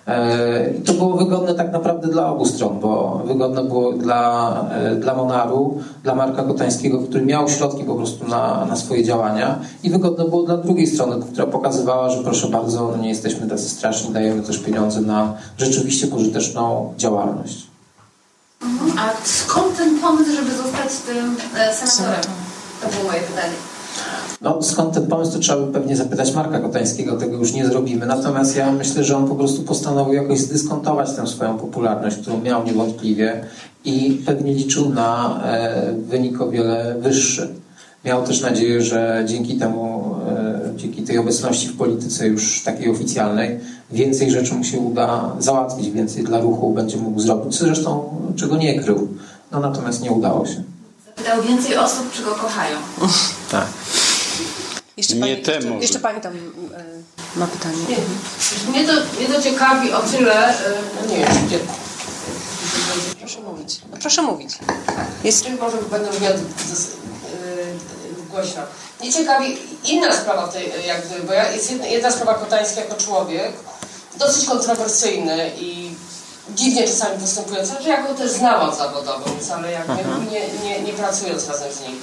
[0.07, 4.95] E, I to było wygodne tak naprawdę dla obu stron, bo wygodne było dla, e,
[4.97, 9.91] dla Monaru, dla Marka Kotańskiego, który miał środki po prostu na, na swoje działania i
[9.91, 14.13] wygodne było dla drugiej strony, która pokazywała, że proszę bardzo, no nie jesteśmy tacy straszni,
[14.13, 17.67] dajemy też pieniądze na rzeczywiście pożyteczną działalność.
[18.63, 18.93] Mhm.
[18.99, 22.23] A skąd ten pomysł, żeby zostać tym e, senatorem?
[22.83, 23.72] To było moje pytanie.
[24.43, 28.07] No, skąd ten pomysł, to trzeba by pewnie zapytać Marka Kotańskiego, tego już nie zrobimy.
[28.07, 32.65] Natomiast ja myślę, że on po prostu postanowił jakoś zdyskontować tę swoją popularność, którą miał
[32.65, 33.45] niewątpliwie
[33.85, 37.49] i pewnie liczył na e, wynik o wiele wyższy.
[38.05, 43.61] Miał też nadzieję, że dzięki temu, e, dzięki tej obecności w polityce już takiej oficjalnej,
[43.91, 48.05] więcej rzeczy mu się uda załatwić, więcej dla ruchu będzie mógł zrobić, zresztą
[48.37, 49.09] czego nie krył.
[49.53, 50.63] No natomiast nie udało się.
[51.07, 52.77] Zapytał więcej osób, czy go kochają.
[53.51, 53.67] tak.
[55.03, 56.39] Jeszcze pani, nie jeszcze, jeszcze pani tam e,
[57.37, 57.77] ma pytanie.
[57.89, 57.97] Nie,
[58.71, 60.55] mnie, to, mnie to ciekawi o tyle, e,
[61.01, 61.59] no nie wiem, gdzie...
[63.19, 63.81] Proszę mówić.
[63.91, 64.59] No, proszę mówić.
[65.25, 65.49] Jest...
[65.61, 66.33] Może będę miał
[68.31, 68.63] głośno.
[69.01, 72.95] Mnie ciekawi inna sprawa w tej, jakby, bo ja, jest jedna, jedna sprawa Kotańska jako
[72.95, 73.53] człowiek,
[74.19, 75.91] dosyć kontrowersyjny i
[76.51, 79.25] dziwnie czasami występujący, że ja go też znałam zawodowo,
[79.55, 80.31] ale jak mhm.
[80.31, 82.01] nie, nie, nie pracując razem z nim.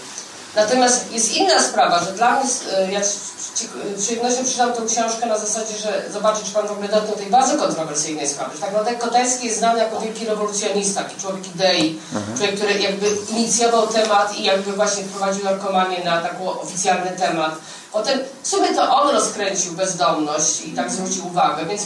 [0.56, 5.38] Natomiast jest inna sprawa, że dla mnie, e, ja z przyjemnością przeczytam tę książkę na
[5.38, 8.56] zasadzie, że zobaczę, czy Pan w ogóle dotknął tej bardzo kontrowersyjnej sprawy.
[8.56, 12.38] Że tak naprawdę Kotański jest znany jako wielki rewolucjonista, taki człowiek idei, mhm.
[12.38, 17.56] człowiek, który jakby inicjował temat i jakby właśnie wprowadził narkomanię na taki oficjalny temat.
[17.91, 21.82] Potem w sumie to on rozkręcił bezdomność i tak zwrócił uwagę, więc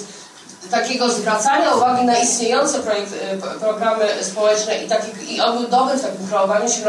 [0.71, 6.27] takiego zwracania uwagi na istniejące projekt, y, programy społeczne i, taki, i on w takim
[6.27, 6.81] kreowaniu się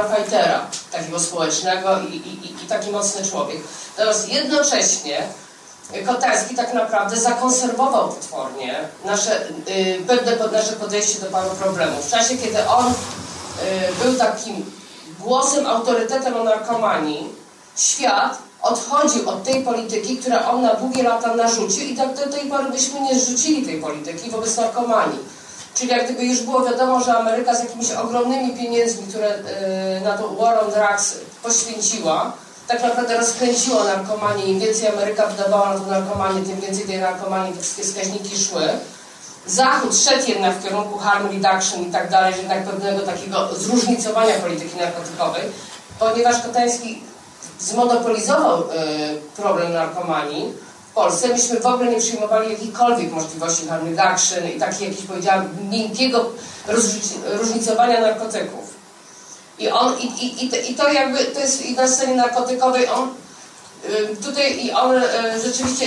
[0.93, 3.59] takiego społecznego i, i, i taki mocny człowiek.
[3.99, 5.23] Natomiast jednocześnie
[6.07, 12.07] Kotarski tak naprawdę zakonserwował potwornie nasze, y, pewne nasze podejście do paru problemów.
[12.07, 12.95] W czasie, kiedy on y,
[14.05, 14.73] był takim
[15.21, 17.33] głosem, autorytetem o narkomanii,
[17.77, 22.49] świat odchodził od tej polityki, którą on na długie lata narzucił i tak do tej
[22.49, 25.19] pory byśmy nie zrzucili tej polityki wobec narkomanii.
[25.75, 30.19] Czyli jak gdyby już było wiadomo, że Ameryka z jakimiś ogromnymi pieniędzmi, które y, na
[30.19, 32.33] to War on Drugs poświęciła,
[32.69, 34.45] tak naprawdę rozkręciła narkomanię.
[34.45, 38.69] Im więcej Ameryka wydawała na tą narkomanię, tym więcej tej narkomanii, te wszystkie wskaźniki szły.
[39.47, 44.77] Zachód szedł jednak w kierunku harm reduction i tak dalej, jednak pewnego takiego zróżnicowania polityki
[44.77, 45.43] narkotykowej,
[45.99, 47.03] ponieważ Kotański
[47.61, 48.65] zmonopolizował y,
[49.37, 50.53] problem narkomanii
[50.91, 55.49] w Polsce, myśmy w ogóle nie przyjmowali jakichkolwiek możliwości harm reduction i takiego, jakiś powiedziałam,
[55.71, 56.31] miękkiego
[57.27, 58.75] różnicowania narkotyków.
[59.59, 63.09] I on, i, i, i to jakby, to jest i na scenie narkotykowej, on
[63.85, 65.03] y, tutaj i on y,
[65.45, 65.87] rzeczywiście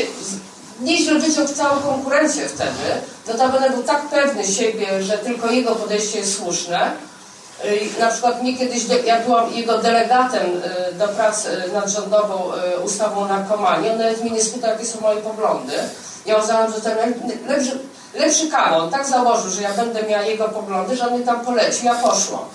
[0.81, 3.01] nieźle wyciął całą konkurencję wtedy.
[3.27, 6.91] Notabene był tak pewny siebie, że tylko jego podejście jest słuszne.
[7.65, 10.61] Y, na przykład mnie kiedyś, ja byłam jego delegatem
[10.93, 12.51] do pracy nad rządową
[12.85, 13.89] ustawą o narkomanii.
[13.89, 15.73] On nawet mnie nie spytał, jakie są moje poglądy.
[16.25, 16.97] Ja uznałam, że ten
[17.47, 17.79] lepszy,
[18.13, 21.85] lepszy kanon tak założył, że ja będę miała jego poglądy, że on mnie tam polecił.
[21.85, 22.45] Ja poszłam.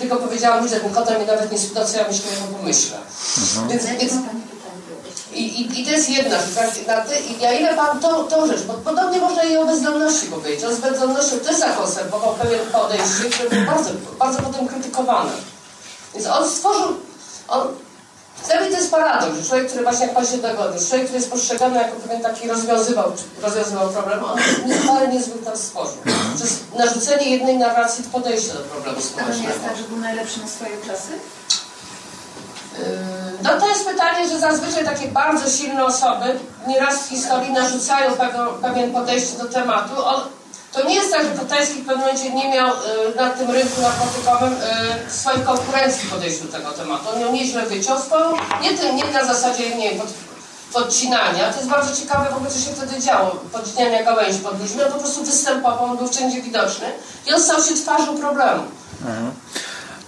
[0.00, 2.96] Tylko powiedziałam, że ten kota mnie nawet nie spytał, co ja myślę, jak pomyślę.
[3.38, 3.68] Mhm.
[3.68, 4.12] Więc, więc,
[5.36, 6.86] i, i, I to jest jedna rzecz.
[6.86, 7.08] Tak?
[7.40, 10.70] Ja ile mam tą, tą rzecz, bo podobnie można i o bezdomności powiedzieć.
[10.70, 15.30] Z bezdomnością też zakonserwował pewien podejście, które było bardzo, bardzo potem krytykowane.
[16.14, 16.88] Więc on stworzył,
[17.48, 17.68] on,
[18.46, 21.18] dla mnie to jest paradoks, że człowiek, który właśnie jak Pan się dogodzi, człowiek, który
[21.18, 23.12] jest postrzegany jako pewien taki rozwiązywał,
[23.42, 24.38] rozwiązywał problem, on
[24.86, 25.98] parę niezwykle tam stworzył.
[26.36, 29.36] Przez narzucenie jednej narracji podejścia do problemu społecznego.
[29.36, 31.12] To nie jest tak, że był najlepszy na swojej klasy?
[32.78, 38.12] Yy, no to jest pytanie, że zazwyczaj takie bardzo silne osoby nieraz w historii narzucają
[38.62, 39.94] pewien, podejście do tematu.
[40.72, 43.80] To nie jest tak, że Kotajski w pewnym momencie nie miał y, na tym rynku
[43.80, 47.04] narkotykowym y, swojej konkurencji w podejściu do tego tematu.
[47.14, 47.62] On ją nieźle
[48.06, 50.06] swoją, nie, nie na zasadzie, nie pod,
[50.72, 51.50] podcinania.
[51.52, 53.30] To jest bardzo ciekawe w ogóle, co się wtedy działo.
[53.52, 54.82] Podcinania gałęzi pod ludźmi.
[54.82, 56.86] On po prostu występował, on był wszędzie widoczny
[57.26, 58.62] i on stał się twarzą problemu.
[59.00, 59.32] Mhm.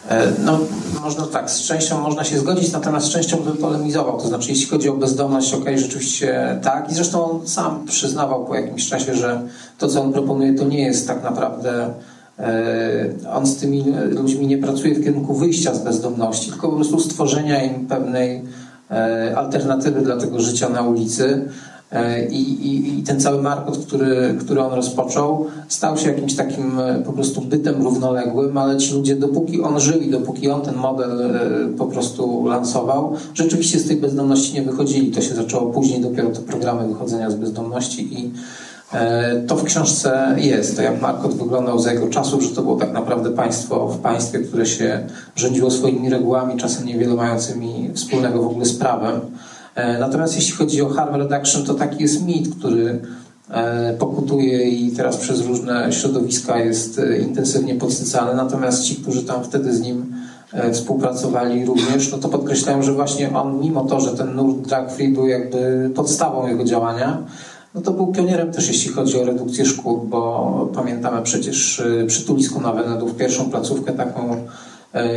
[0.09, 0.59] E, no,
[1.03, 4.21] można tak, z częścią można się zgodzić, natomiast z częścią bym polemizował.
[4.21, 6.91] To znaczy, jeśli chodzi o bezdomność, okej, okay, rzeczywiście tak.
[6.91, 9.43] I zresztą on sam przyznawał po jakimś czasie, że
[9.79, 11.95] to, co on proponuje, to nie jest tak naprawdę.
[12.39, 17.01] E, on z tymi ludźmi nie pracuje w kierunku wyjścia z bezdomności, tylko po prostu
[17.01, 18.45] stworzenia im pewnej
[18.91, 21.49] e, alternatywy dla tego życia na ulicy.
[21.93, 26.81] E, I, i, I, ten cały markot, który, który on rozpoczął, stał się jakimś takim
[26.81, 30.77] e, po prostu bytem równoległym, ale ci ludzie, dopóki on żył i dopóki on ten
[30.77, 35.11] model e, po prostu lansował, rzeczywiście z tej bezdomności nie wychodzili.
[35.11, 38.33] To się zaczęło później, dopiero te programy wychodzenia z bezdomności i
[39.47, 42.93] to w książce jest, to jak Markot wyglądał za jego czasów, że to było tak
[42.93, 48.65] naprawdę państwo w państwie, które się rządziło swoimi regułami, czasem niewiele mającymi wspólnego w ogóle
[48.65, 49.21] z prawem.
[49.79, 53.01] E, natomiast jeśli chodzi o harm reduction, to taki jest mit, który
[53.51, 58.35] e, pokutuje i teraz przez różne środowiska jest e, intensywnie podsycany.
[58.35, 60.15] Natomiast ci, którzy tam wtedy z nim
[60.73, 65.09] współpracowali również, no to podkreślają, że właśnie on, mimo to, że ten nurt drug free
[65.09, 67.23] był jakby podstawą jego działania,
[67.75, 72.61] no to był pionierem też jeśli chodzi o redukcję szkód, bo pamiętamy przecież przy Tulisku
[72.61, 74.37] na Wenedów pierwszą placówkę taką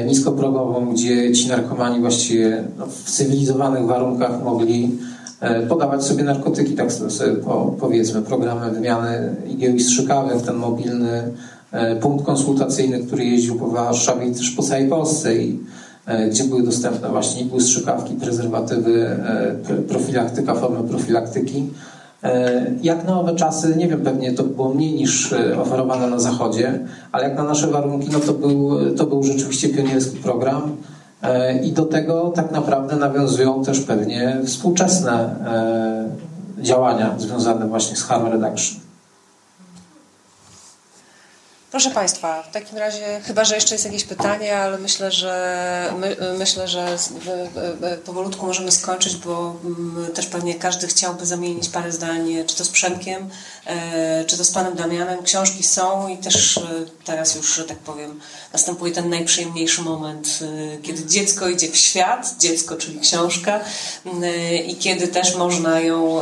[0.05, 4.97] niskoprogową, gdzie ci narkomani właściwie no, w cywilizowanych warunkach mogli
[5.39, 7.36] e, podawać sobie narkotyki, tak sobie
[7.80, 11.24] powiedzmy, programy wymiany igieł i strzykawek, ten mobilny
[11.72, 15.59] e, punkt konsultacyjny, który jeździł po Warszawie i też po całej Polsce i
[16.32, 19.17] gdzie były dostępne właśnie igły, strzykawki, prezerwatywy,
[19.88, 21.63] profilaktyka, formy profilaktyki.
[22.24, 26.19] E, jak na owe czasy, nie wiem, pewnie to było mniej niż e, oferowane na
[26.19, 26.80] Zachodzie,
[27.11, 30.76] ale jak na nasze warunki, no to był, to był rzeczywiście pionierski program.
[31.22, 35.36] E, I do tego tak naprawdę nawiązują też pewnie współczesne
[36.61, 38.80] działania związane właśnie z harm reduction.
[41.72, 46.17] Proszę Państwa, w takim razie, chyba że jeszcze jest jakieś pytanie, ale myślę, że my,
[46.38, 46.97] myślę, że
[48.05, 52.69] powolutku możemy skończyć, bo mm, też pewnie każdy chciałby zamienić parę zdań, czy to z
[52.69, 53.30] Przemkiem,
[53.65, 55.24] e, czy to z Panem Damianem.
[55.24, 56.61] Książki są i też e,
[57.05, 58.19] teraz już, że tak powiem,
[58.53, 63.59] następuje ten najprzyjemniejszy moment, e, kiedy dziecko idzie w świat, dziecko, czyli książka,
[64.67, 66.22] i kiedy też można ją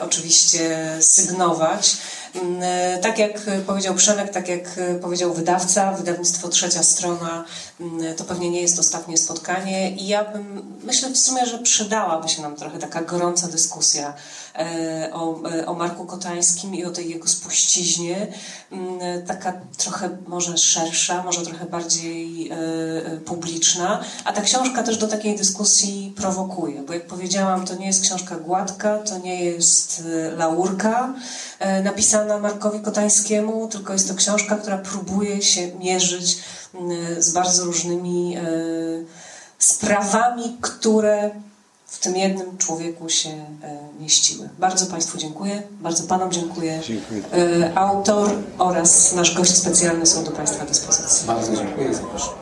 [0.00, 1.96] oczywiście sygnować.
[2.34, 2.62] Mm,
[3.02, 7.44] tak jak powiedział Przemek, tak jak powiedział wydawca, wydawnictwo Trzecia Strona,
[7.80, 12.28] mm, to pewnie nie jest ostatnie spotkanie i ja bym, myślę w sumie, że przydałaby
[12.28, 14.12] się nam trochę taka gorąca dyskusja e,
[15.12, 18.26] o, e, o Marku Kotańskim i o tej jego spuściźnie,
[18.72, 22.56] mm, taka trochę może szersza, może trochę bardziej e,
[23.20, 28.02] publiczna, a ta książka też do takiej dyskusji prowokuje, bo jak powiedziałam, to nie jest
[28.02, 30.02] książka gładka, to nie jest
[30.36, 31.14] laurka
[31.84, 36.38] napisana Markowi Kotańskiemu, tylko jest to książka, która próbuje się mierzyć
[37.18, 38.36] z bardzo różnymi
[39.58, 41.30] sprawami, które
[41.90, 44.48] w tym jednym człowieku się e, mieściły.
[44.58, 46.80] Bardzo Państwu dziękuję, bardzo Panom dziękuję.
[46.86, 47.22] dziękuję.
[47.32, 51.26] E, autor oraz nasz gość specjalny są do Państwa dyspozycji.
[51.26, 52.34] Bardzo dziękuję i zapraszam.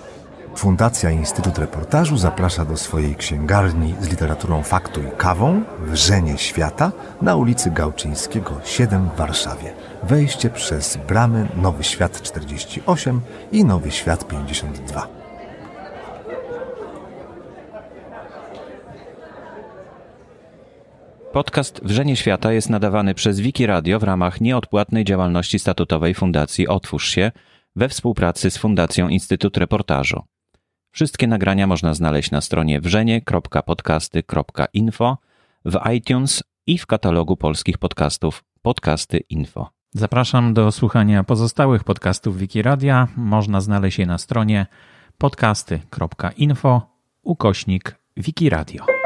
[0.56, 6.92] Fundacja Instytut Reportażu zaprasza do swojej księgarni z literaturą faktu i kawą Wrzenie Świata
[7.22, 9.72] na ulicy Gałczyńskiego 7 w Warszawie.
[10.02, 13.20] Wejście przez bramy Nowy Świat 48
[13.52, 15.17] i Nowy Świat 52.
[21.32, 27.10] Podcast Wrzenie Świata jest nadawany przez Wiki Radio w ramach nieodpłatnej działalności statutowej Fundacji Otwórz
[27.10, 27.32] się
[27.76, 30.22] we współpracy z Fundacją Instytut Reportażu.
[30.90, 35.18] Wszystkie nagrania można znaleźć na stronie wrzenie.podcasty.info,
[35.64, 39.70] w iTunes i w katalogu polskich podcastów Podcasty Info.
[39.94, 43.08] Zapraszam do słuchania pozostałych podcastów Wiki Radia.
[43.16, 44.66] Można znaleźć je na stronie
[45.18, 46.82] podcasty.info
[47.22, 48.97] ukośnik Wiki Radio.